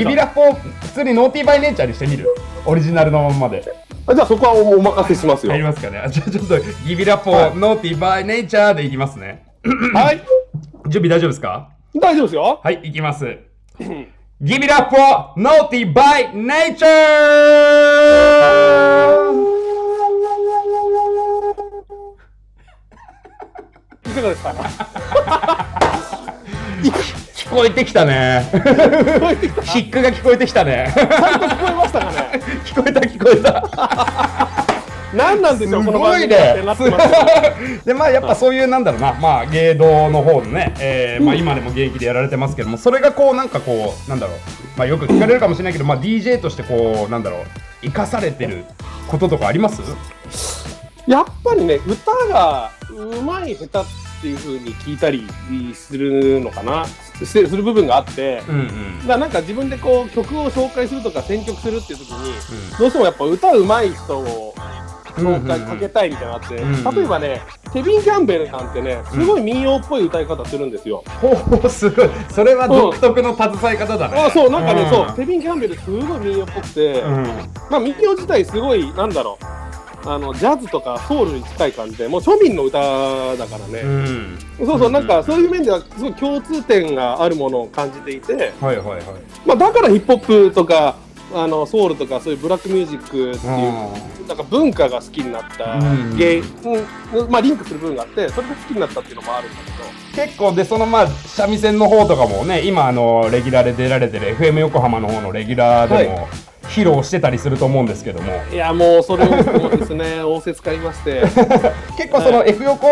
[0.05, 2.33] ビラポ普通にノーティーバイネイチャーにしてみる。
[2.65, 3.63] オリジナルのまんまで。
[3.90, 5.51] あじゃあそこはおお任せしますよ。
[5.53, 5.99] 入りますかね。
[5.99, 9.45] あじゃあちょっとギビラポ、はいノーティーバイネイチャーでいきますね。
[9.93, 10.21] はい。
[10.87, 11.69] 準備大丈夫ですか？
[11.95, 12.59] 大丈夫ですよ。
[12.63, 13.25] はいいきます。
[14.41, 14.97] ギビラポ
[15.39, 16.91] ノーティーバイネイチャー。
[24.09, 25.67] いかがですか？
[27.51, 28.49] 聞こえてきたね。
[28.53, 29.61] 聞こえてきた。
[29.63, 30.87] ヒックが聞こえてきたね。
[30.95, 31.15] 聞こ
[31.67, 32.41] えましたかね？
[32.63, 33.67] 聞こえた聞こえた。
[35.13, 36.97] 何なんでしょうこのすごい番組ってねなってま
[37.83, 39.13] でまあやっぱそういうなんだろうな。
[39.19, 44.37] まあ芸道の方のね、えーまあ、今でも現役でやられてますけどもそれがこうなんかこうなんだろう。
[44.77, 47.41] まあよく聞かれるかもしれないけどまあ DJ としてこうなんだろう。
[47.83, 48.63] 生かされてる
[49.09, 49.81] こととかあります？
[51.05, 53.83] やっぱりね歌がうまい下手っ
[54.21, 55.27] ていう風に聞いたり
[55.73, 56.85] するのかな
[57.25, 58.99] すする部分があってうんうん。
[58.99, 62.33] だからなんか自分でこう曲を紹介するとか選曲するっていう時に、
[62.77, 64.53] どうしてもやっぱ歌うまい人を
[65.15, 66.73] 紹介かけたいみたいなのがあって、うん。
[66.73, 67.41] うん例えばね
[67.73, 71.03] ケビン・キャンベルなんてねすごい民謡っぽい歌い方するんですよ。
[71.21, 72.09] ほう すごい。
[72.29, 74.89] それは独特の携え方だね、あそうなんかね、ん。
[74.89, 77.23] そうケビン・キャンベルすごい民謡っぽくて、うん。
[77.69, 79.70] まあ民謡自体すごいなんだろう
[80.05, 84.39] あのジャズとかソウルに近い感じでもう庶民の歌だからね、うん。
[84.57, 89.03] そうそうなんかそういう面ではすごい共通点があるものを感じていて、はいはいはい。
[89.45, 90.95] まあ、だからヒップホップとか
[91.33, 96.19] あのソウルとかそういうブラックミュージックっていううなんか文化が好きになったうん。
[97.21, 100.25] うんまあ、リンクする部分があってそれで好きになったっていうのもあるんだけど。
[100.25, 106.27] 結構でそのまあ三味線の方とかもね今あのレギュラーで出られてる FM 横浜の方のレギュラーでも
[106.71, 111.21] 披露してたりすると思うんですけども、いやもうそれをですね 仰せつかりまして。
[111.97, 112.87] 結構その F 横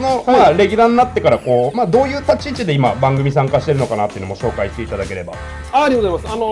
[0.00, 5.34] の、まあ、レギュラーになってからこう、まあ、どういう立ち位置で今番組参加してるのかなっていうのも紹介していただければ。
[5.72, 6.34] あありがとうございます。
[6.34, 6.46] あの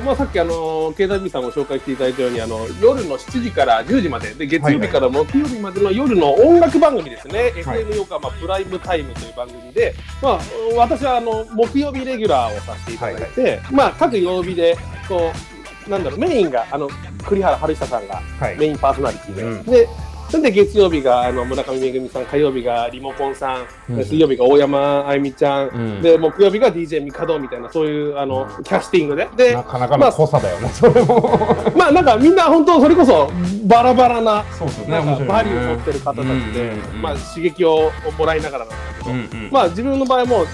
[0.00, 4.28] ーまあさっきあのー KW さんも紹介していただいたようにあの夜の7時から10時まで。
[4.34, 7.84] で月曜日から木曜日までの夜の音楽番組ですね、はい。
[7.84, 10.38] FM 横浜プライムタイムという番組で、まあ、
[10.76, 14.76] 私はあの木曜日レギュラーをさせていただいて、まあ各曜日で
[15.08, 15.53] こう
[15.88, 16.88] なんだろうメインがあの
[17.26, 18.56] 栗原春久さんがはい。
[18.56, 19.62] メインパーソナリティで、うん。
[19.64, 19.88] で
[20.30, 23.96] それで月曜日があの村上めぐみさん火曜日がリモコンさん、うん。
[23.98, 26.02] 水曜日が大山あゆみちゃん、うん。
[26.02, 29.28] で木曜日が DJ ミカドみたいなそういうあのキャスティングで。
[29.36, 31.38] でなかなかの濃さだよね、それも。
[31.76, 33.30] まあなんかみんな本当それこそ
[33.64, 37.02] バラバラなそうですよねなんかバリューを持ってる方たちで、うんうんうん。
[37.02, 39.48] まあ刺激をもらいながらなんだけど、うんうん。
[39.52, 40.46] まあ自分の場合も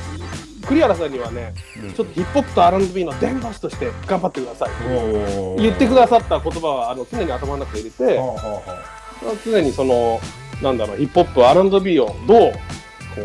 [0.70, 1.52] 栗原さんにはね、
[1.82, 1.92] うん。
[1.92, 4.70] ちょっとヒップホップと R&B の伝道師として頑張ってください。
[5.60, 8.78] 言ってくださった言葉はあの常に頭の中に入れて、はあはあは
[9.32, 9.34] あ。
[9.44, 10.20] 常にその
[10.62, 12.52] なんだろうヒップホップ R&B をどう
[13.14, 13.22] こ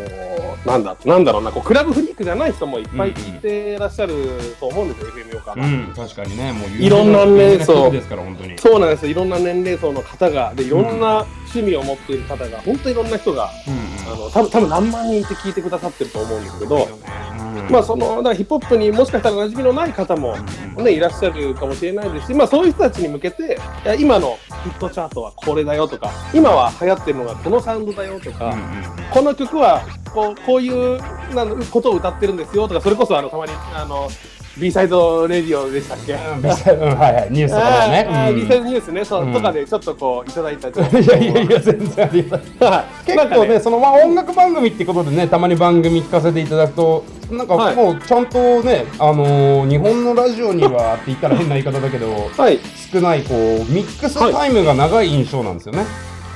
[0.66, 4.16] うなんだなんだろうなこうクラブフリークじゃない人もいっぱい聞いてらっしゃる
[4.60, 5.66] と思うんですよ、FM 横浜。
[5.66, 8.58] うん、確かにね、もういろんなねそうですから、本当に。
[8.58, 17.72] そうなんですいろんな年齢層の方がでいろんな趣味を持っている方が本当にいろんな人がうんあの多分多分何万人って聞いてくださってると思うんですけど、うん。
[17.72, 20.36] まあそのだからヒップホップにもしかしたら馴染みのない方も、
[20.78, 29.82] ね、いらっしゃるかもしれないですし、まあ、そういう人たちに向けていや今のヒットチャートはこれだよとか今は流行ってるのがこのサウンドだよとか、うんこの曲は
[30.14, 31.00] こうこういう
[31.72, 34.10] ことを歌ってるんですよとかそれこそあのたまにあの
[34.58, 36.14] B サイドレディオでしたっけ？
[36.14, 38.34] うんビサうんはいはい、ニュースとかでね。
[38.36, 39.34] B サイドニュースね、そううん。
[39.34, 40.72] とかでちょっとこういただいたい
[41.08, 42.70] やいやいや、全然ありがたい。
[42.72, 43.06] はい。
[43.06, 52.60] 結構ね、そのまあ音楽番組ってことでね、たまに番組聞かせていただくと、なんかはいもうちゃんとね、あのー日本のラジオにはって言ったら変な言い方だけど、はい。
[52.94, 55.84] 少ないこうミックスタイムが長い印象なんですよね。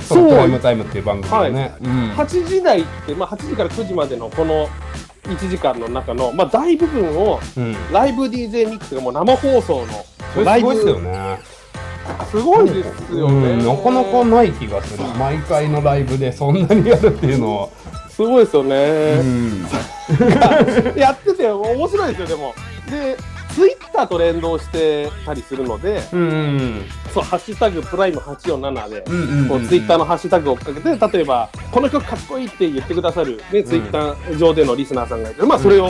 [0.01, 1.73] そそうのプライムタイムっていう番組はね。
[1.83, 2.11] うん。
[2.17, 4.67] 8時台って、まあ、8時から9時までのこの
[5.29, 7.75] 1時間の中の、まあ、大部分をうん。
[7.91, 11.39] ライブ DJ ミックスがもう生放送のそれライブすごいですよね。
[12.31, 13.51] すごいですよね。
[13.51, 17.69] うん、なかなかない気がする毎回のライブでそんなにやるっていうのは、
[18.09, 18.75] すごいですよね。
[19.19, 19.67] うん、
[20.99, 22.53] やってて面白いですよ、でも。
[22.89, 23.17] で、
[23.59, 26.23] ツイッターと連動してたりするので、うんう
[26.55, 26.81] ん
[27.13, 29.49] そう、ハッシュタグプライム847で、うんうんうんうん。
[29.49, 35.89] こうツイッターのハッシュタグをかけて、例えば、この曲かっこいいって言ってくださる、ね、ツイッター上でのリスナーさんがいて、まあ、それを、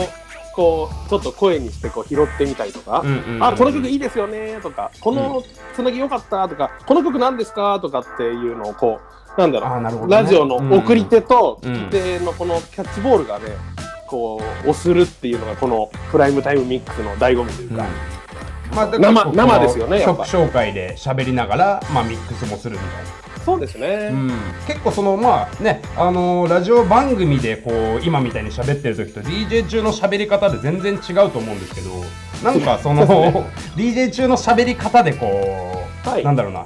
[0.52, 5.44] こう、ちょっと声にして、こう、拾ってみたりとか、うんうんうんあ、この曲いいですよね、とか、この
[5.76, 8.98] つなぎ良かった、とか、この曲何ですか、とかっていうのを、こ
[9.36, 10.16] う、なんだろう、ね。
[10.16, 11.72] ラジオの送り手とうん。
[11.72, 13.44] 聞き手のこのキャッチボールがね、
[14.10, 17.86] こう、押するっていうのが、このプライムタイムミックスの醍醐味というか、
[18.74, 20.24] まあ、だ生生ですよねやっぱ。
[20.26, 23.44] 曲紹介で喋りながら、まあ、ミックスもするみたいな。
[23.44, 24.10] そうですね。
[24.12, 24.30] うん、
[24.66, 31.90] 結構そのまあねあのーラジオ番組でこう今みたいに喋ってる時と DJ 中の喋り方で全然違うと思うんですけど
[32.44, 33.04] なんかその
[33.76, 35.26] DJ 中の喋り方でこ
[36.04, 36.24] う、はい。
[36.24, 36.64] なんだろうな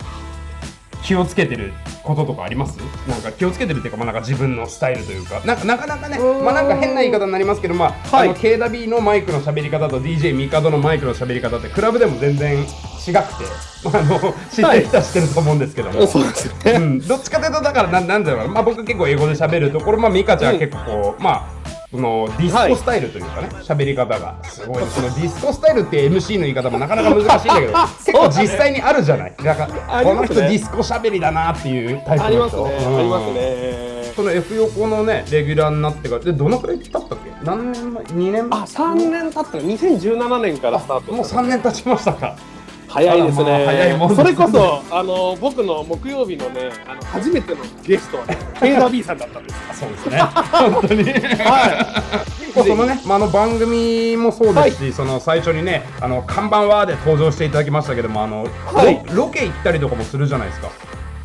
[1.04, 2.78] 気をつけてることとかあります？
[3.08, 5.40] なんか気をつけてるっていうか、まあ、なんか自分のスタイルというか。
[5.44, 8.28] なんかなかなかねまあなんか変な言い方になりますけどまあ,、はい。
[8.28, 13.14] あの KW のマイクの喋り方と DJ ミカドのマイクの喋り方ってクラブでも全然違くて、
[13.92, 16.78] あの知ってる人は知ってると思うんですけども、そうですうね。
[16.78, 21.63] ん、どっちかというとだからなんなんだろうな、まあ、僕結構英語で喋るところ、まあ、ミカちゃんは結構こう、まあ
[21.94, 24.42] そのディスコスタイルというかね喋、り方が。
[24.42, 24.84] すごい。
[24.86, 27.72] そのディスコスタイルって MC の言い方もなかなか難しいんだけど
[28.04, 29.34] 結構実際にあるじゃない？
[29.44, 29.68] なんか、
[30.02, 32.62] この人ディスコ喋りだなっていうタイプありますね。
[32.64, 34.12] ありますね。
[34.16, 37.16] その F 横のねレギュラーになってからでどのくらい経ったっけ？
[37.44, 38.60] 何年前？2年前？
[38.60, 39.58] あ、3年経った。
[39.58, 41.12] ら2017年からスタート。
[41.12, 42.36] もう3年経ちましたか
[42.94, 49.80] 早いですあらまあ早いねもんそれこそあの僕の木曜日のねあの初めてのゲストはね KW さんだったんです。
[49.80, 50.18] そうですね。
[50.20, 51.04] 本当に。
[51.04, 52.20] は
[52.56, 52.62] い。
[52.64, 59.02] そのね、まあ、あの番組もそうですし、その最初にね、あの看板はで登場していただきましたけども、あの、はい。
[59.08, 60.70] ロロケ行ったりとかもするじゃないですか。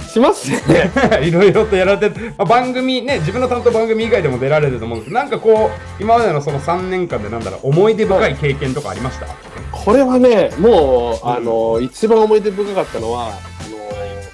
[0.10, 0.92] しますね
[1.24, 9.28] いろいろとやられて、まあ、番組ね、自分の担当番組以外でも出られてると思うんですけど、なんかこう、今までのその3年間でなんだろう、思い出深い経験とかありました、
[9.72, 13.78] これはねもう、うんあの一番思い出深かったのはあの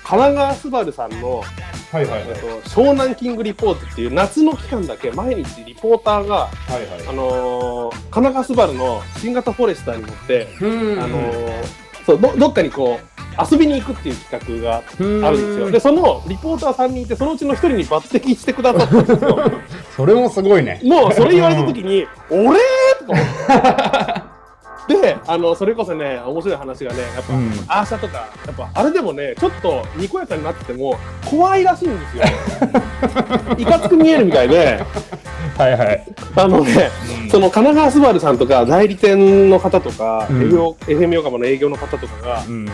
[0.04, 1.44] 神奈川スバルさんの、
[1.92, 2.24] はいはいはい。
[2.30, 7.08] えっと湘南キングリポートっていう夏の期間だけ毎日リポーターが、はいはい。
[7.08, 11.20] あの神奈川スバルの新型フォレスターに乗って、うんあの
[12.06, 15.72] そうどどっかにこう遊びに行くっていう企画があるんですよ。
[15.72, 19.52] で、そのリポーター3人いて、そのうちの1人に抜擢してくださったんですよ。
[19.96, 20.80] それもすごいね。
[20.84, 22.60] もうそれ言われた時に、 俺
[23.00, 24.36] とか思って。
[24.88, 32.24] で、あの、それこそね、面白い話がね、やっぱ、うんアーシャとか、やっぱ、あれでもね、ちょっとにこやかになってても、怖いらしいんですよ。
[33.58, 34.84] いかつく見えるみたいで、
[35.58, 36.06] はいはい。
[36.36, 36.92] あのね、
[37.32, 42.70] その神奈川スバルさんとか、代理店の方とか、うん FM 横浜の営業の方とかが、うん。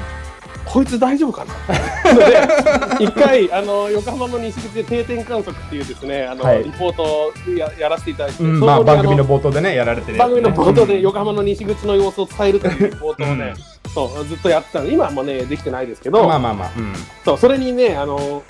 [0.71, 2.13] こいつ大丈夫かな？
[2.13, 2.19] の
[2.99, 6.63] で一回あの横浜の西口で定点観測っていうですねあの、はい。
[6.63, 13.53] リポートをややらせていただいて、うん、そまあ番組のあ冒頭でね、やられてね、番組の冒頭で横浜の西口の様子を伝えるというリポートをね、
[13.93, 16.71] そうずっとやってたの今はもうねできてないですけど、まあまあまあ。
[16.77, 16.93] うん。
[17.25, 18.43] そうそれにねあの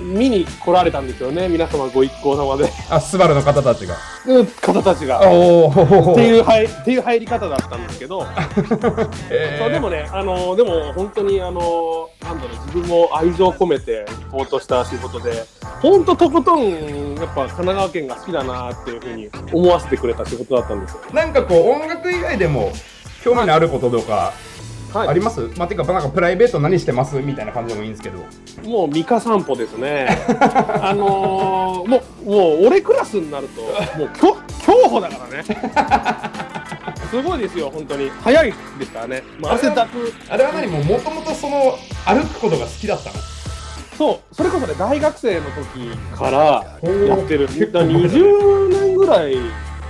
[0.00, 3.96] 見に来られたんですよね皆様ご一行様であ、スバルの方たちが。
[4.26, 5.20] うん方たちが。
[5.30, 6.12] おお。
[6.12, 8.26] っていう入っていう入り方だったんですけど、
[9.30, 15.44] えーそうでもね、あのでも本当にあのなんだろう自分も愛情込めてリポートした仕事で、
[15.82, 21.00] 本当とことんやっぱ神奈川県が好きだなっていうふうに思わせてくれた仕事だったんですよ。
[21.12, 22.72] なんかこう音楽以外でも
[23.22, 24.45] 興味のあることとかはい
[25.00, 27.16] あります、まあ、てかなんかプライベート何してます？
[27.20, 28.18] みたいな感じでもいいんですけど
[28.68, 30.08] もう三日散歩ですね。
[30.82, 33.62] あのーもうもう俺クラスになると
[33.98, 35.44] もう競競歩だからね。
[37.10, 39.22] すごいですよ本当に早いですからね。
[39.38, 40.12] もう汗だく。
[40.28, 40.66] あれは何？
[40.66, 43.16] ももともとその歩くことが好きだったの？
[43.96, 46.38] そうそれこそね大学生の時から
[47.06, 47.46] やってる。
[47.72, 49.36] だから20年ぐらい。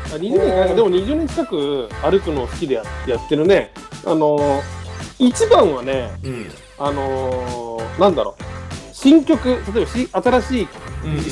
[0.08, 3.72] あ20年でも20年近く歩くの好きでややってるね。
[4.04, 4.85] あのー
[5.18, 6.46] 一番はね、うん。
[6.78, 8.42] あのーなんだろう。
[8.92, 10.68] 新曲、例えばし新しい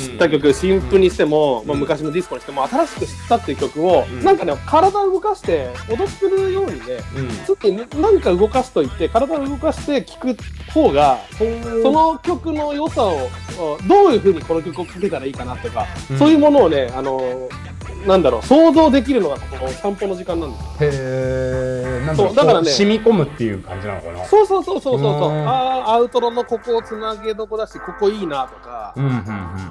[0.09, 4.23] 知った曲、新譜にしても、まあ、うん昔のディスコにしても、新しく知ったっていう曲を、うん。
[4.23, 7.27] なんかね、体を動かして、踊ってるようにね、うん。
[7.45, 10.37] ちょっとねなんか動かしといて、体を動かして聴く
[10.71, 11.19] 方が、
[11.83, 13.29] その曲の良さを、
[13.79, 16.19] あどういうふうにこの曲をかけたらいいかなとか、うん。
[16.19, 17.74] そういうものをね、あのー
[18.05, 20.67] なんだろう、想像できるのがこの散歩の時間なんですよ。
[20.79, 20.91] へ
[22.11, 22.69] えそううだからね。
[22.69, 24.25] 染み込むっていう感じなのかな。
[24.25, 25.31] そうそうそうそうそうそう。
[25.31, 25.47] うん。
[25.47, 25.51] あ
[25.87, 28.93] あ、アウトロのここをつなげどこだし、ここいいなとか。
[28.95, 29.19] うんうんうん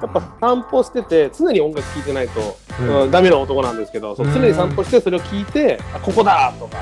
[0.04, 3.02] やっぱ散歩してて常に音楽聴いてないと、うん。
[3.02, 4.34] うんダメな男なんですけど、そううん。
[4.34, 6.78] 常に散歩してそれを聞いて、あここだとか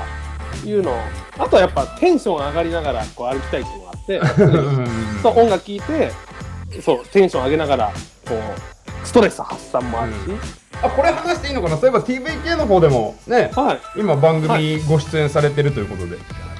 [0.65, 0.95] いうのを。
[1.37, 6.11] あとはやっぱテンション上がりながらこう歩きたいっていうのがあってって、 そう音楽聴いて、
[6.81, 7.91] そう、テンション上げながら、
[8.27, 8.72] こう、
[9.03, 10.17] ストレス発散もあるし、
[10.81, 11.77] あこれ話していいのかな？
[11.77, 13.79] そういえば TVK の方でもねはい。
[13.99, 16.17] 今番組ご出演されてるということで、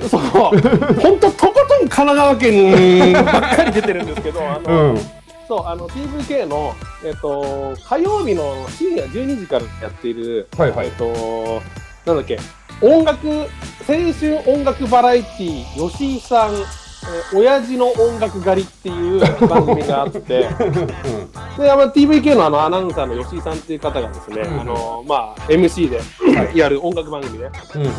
[0.10, 4.98] そう、本当とことん神奈川県ばっかり出てるんですけど、あうの、ん。
[5.48, 10.88] そう、あの、TVK の、えっと、火曜日の深夜12時からやっている、はいはい。
[10.88, 11.62] えっと、
[12.06, 12.40] なんだっけ、
[12.82, 13.46] 音楽、青
[13.88, 16.54] 春音楽バラエティー、吉井さん、
[17.06, 20.20] えー親父の音楽狩りっていう番組があって、
[21.58, 24.62] で、あの TVK のあのアナウンサーの吉井さんっていう方がですね、うん。
[24.62, 26.02] あの、まあ、MC で
[26.56, 27.92] やる音楽番組で、うんうん。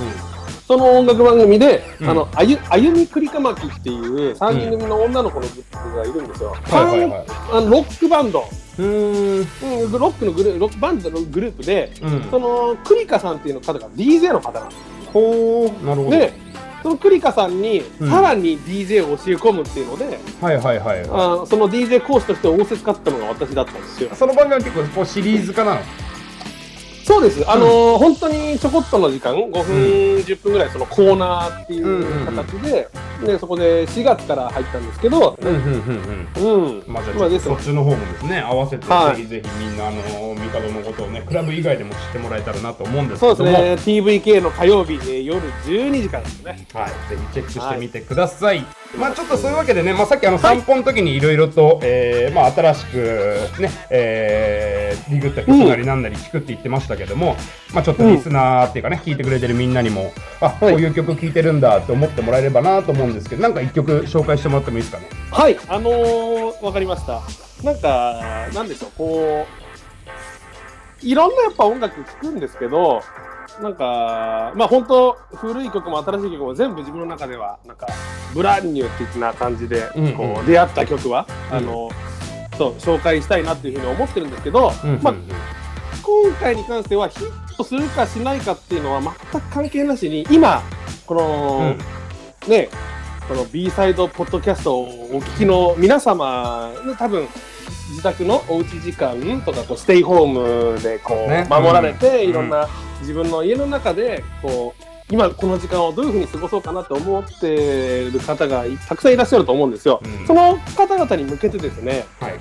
[0.67, 2.11] その音楽番組で、うん。
[2.11, 6.55] あの、あゆ、あゆみくりかまきっていう3人組の女の子のグループがいるんですよ。
[6.65, 7.27] はいはいはい。
[7.53, 8.45] あのロックバンド、
[8.79, 9.49] うーん。
[9.85, 12.29] うん、ロックのグループ、ロックバンドのグループで、うん。
[12.31, 16.11] その、クリカさんっていうの方が DJ の方なんですほうなるほど。
[16.11, 16.33] で、
[16.85, 18.11] そのクリカさんにうん。
[18.11, 24.11] さらに DJ を教え込むっていうので、はいはいはいはあその DJ 講師として仰せつかったのが私だったんですよ。
[24.13, 24.17] い。
[24.17, 25.81] その番組は結構こうシリーズ化なの？
[27.05, 27.43] そうです。
[27.51, 29.65] あのー本当にちょこっとの時間、5分、
[30.17, 32.89] 10分ぐらいそのコーナーっていう形で、
[33.25, 36.67] で、そこで4月から入ったんですけど、うんうんうんうん。
[36.67, 36.85] うん。
[36.87, 39.17] まあじゃあそっちの方もですね合わせてはい。
[39.17, 43.59] ぜひぜひみんなあの帝のことをねクラブ以外でも知ってもらえたらなと思うんですそうけども。
[43.59, 44.01] ですね。
[44.01, 46.67] TVK の火曜日、えー夜12時からですね。
[46.75, 48.65] はい、ぜひチェックしてみてください。
[48.99, 52.97] まあちょっとそういうわけでね、まあさっきあの散歩の時にいろいろと、えーまあ新しく
[53.61, 57.37] ね、えー、ディグった曲なりなんなり聞くって言ってましたけども、
[57.73, 65.09] まあちょっとリスナーっていうかね、聞いてくれてるみんなにも、あ、こういう曲聴いてるんだって思ってもらえればなと思うんですけど、なんか一曲紹介してもらってもいいですかね？
[65.31, 67.23] はい、あのー、わかりました。
[67.63, 69.47] なんか、なんでしょう、こ
[71.03, 73.03] う、いろんなやっぱ音楽聴くんですけど、
[73.63, 77.87] なんか、まあ本当古い曲も新しい曲も全部自分の中では、なんか、
[78.35, 81.91] ブランニュー的な感じで、うんうんこう、出会った曲は、うんあの、
[82.59, 85.15] そう、紹介したいなっていうふうに思ってるんですけど、うんまあ、
[86.03, 90.63] 今回に関してはヒットするかしないかっていうのは全く関係なしに、今、
[91.07, 91.77] この、
[92.49, 92.69] ね、
[93.29, 97.27] この B サイドポッドキャストをお聞きの皆様、ね、多分
[97.89, 102.69] 自宅のおうち時間とかこうステイホームでこう、ね守られて、うんいろんな
[103.01, 110.01] 自分の家の中でこう今この時間をどういうふうに過ごそうかなと思ってる方がいたくさんいらっしゃると思うんですよ。
[110.05, 112.35] うんその方々に向けてですね、はい。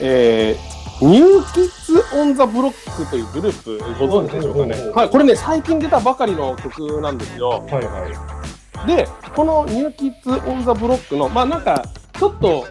[0.00, 4.90] えー、ニューキッズ・オン・ザ・ブロックというグループご存知でしょうかね。
[4.94, 7.48] はい、これね、最近出たばかりの曲なんですよ。
[7.50, 8.53] はいはい。
[8.86, 11.84] で、このニューキッズ・オン・ザ・ブロックの、まあなんか、
[12.18, 12.66] ちょっと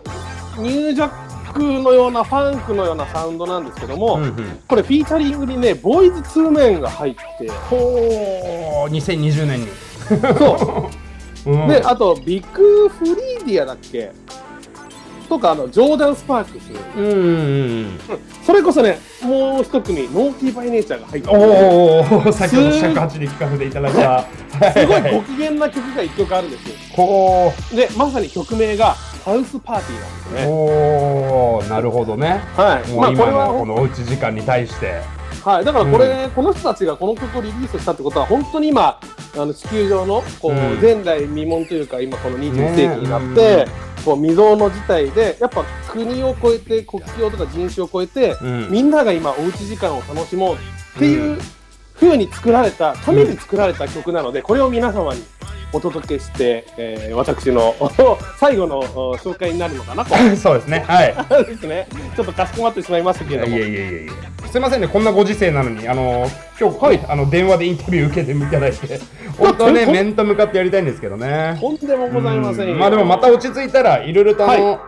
[0.58, 4.60] ニュージャックのようなファンクのようなサウンドなんですけども、うんうん。
[4.68, 9.68] これフィーチャリングにね、ボーイズ・ツーメンが入って、ほー、2020年に。
[10.38, 10.90] そう。
[11.52, 14.12] うんで、あと、ビッグ・フリーディアだっけ？
[15.34, 16.72] とか、あの、ジョーダン・スパークス。
[16.98, 18.00] うんうんうん。
[18.46, 24.72] それこそね、もう一組、ノーティー・バイ・ネイチャーが入ってて、おお、先ほど尺八で聞かせていただいた。
[24.72, 26.76] すごいはいご機嫌な曲が一曲あるんですよ。
[26.96, 30.46] こで、まさに曲名が、ハウスパーティーなんですう、ね。
[30.48, 32.42] おお、なるほどね。
[32.56, 32.92] はい。
[32.92, 35.02] もう今のこはのおうち時間に対して。
[35.44, 39.00] はい、だからこれ、この人たちがこの曲をリリースしたってことは、本当に今、
[39.36, 43.68] あの地球上のこう、うん前代未聞というか、今この21世紀になっねて、
[44.04, 48.72] こう未曾有の事態で、やっぱ国を越えて、国境とか人種を越えて、うん。
[48.72, 50.58] みんなが今、おうち時間を楽しもうっ
[51.00, 51.40] ていう
[51.96, 55.24] 風に作られた、ために作られた曲なので、これを皆様に
[55.74, 57.76] お届けして、えー私の
[58.38, 60.16] 最後のお紹介になるのかなと。
[60.38, 60.84] そうですね。
[60.88, 61.16] はい。
[61.46, 61.88] ですね。
[62.16, 63.48] ちょっとかしこまってしまいましたけども。
[63.48, 64.14] いやいやいやいや。
[64.54, 69.00] すいませんね、こんなご時世なのに、あの今日、はい、あの電話でインタビュー受けていただいて、
[69.40, 71.58] 本当はね、面と向かってやりたいんですけどね。
[71.60, 74.80] とんでもございませんまあでもまた落ち着いたらいろいろとあの、は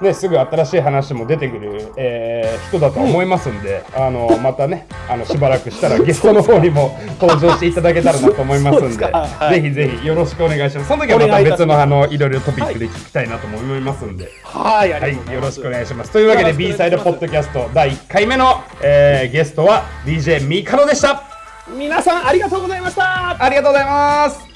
[0.00, 9.62] ね、すぐ新しい話も出てくる、えー人だと思いますんで、あのまたねあのしばらくしたらゲストの方にも登場していただけたらなと思いますんでではい。
[9.62, 10.88] ぜひぜひよろしくお願いします。
[10.88, 15.14] その時はまた別のあのいろいろトピックで聞きたいなと思いますんで、はい、あはい。
[15.14, 16.10] よろしくお願いします。
[16.10, 21.22] というわけで B サイドポッドキャスト第1回目の、えーゲストは DJ ミカノでした。
[21.76, 23.42] 皆さんありがとうございました。
[23.42, 24.53] ありがとうございます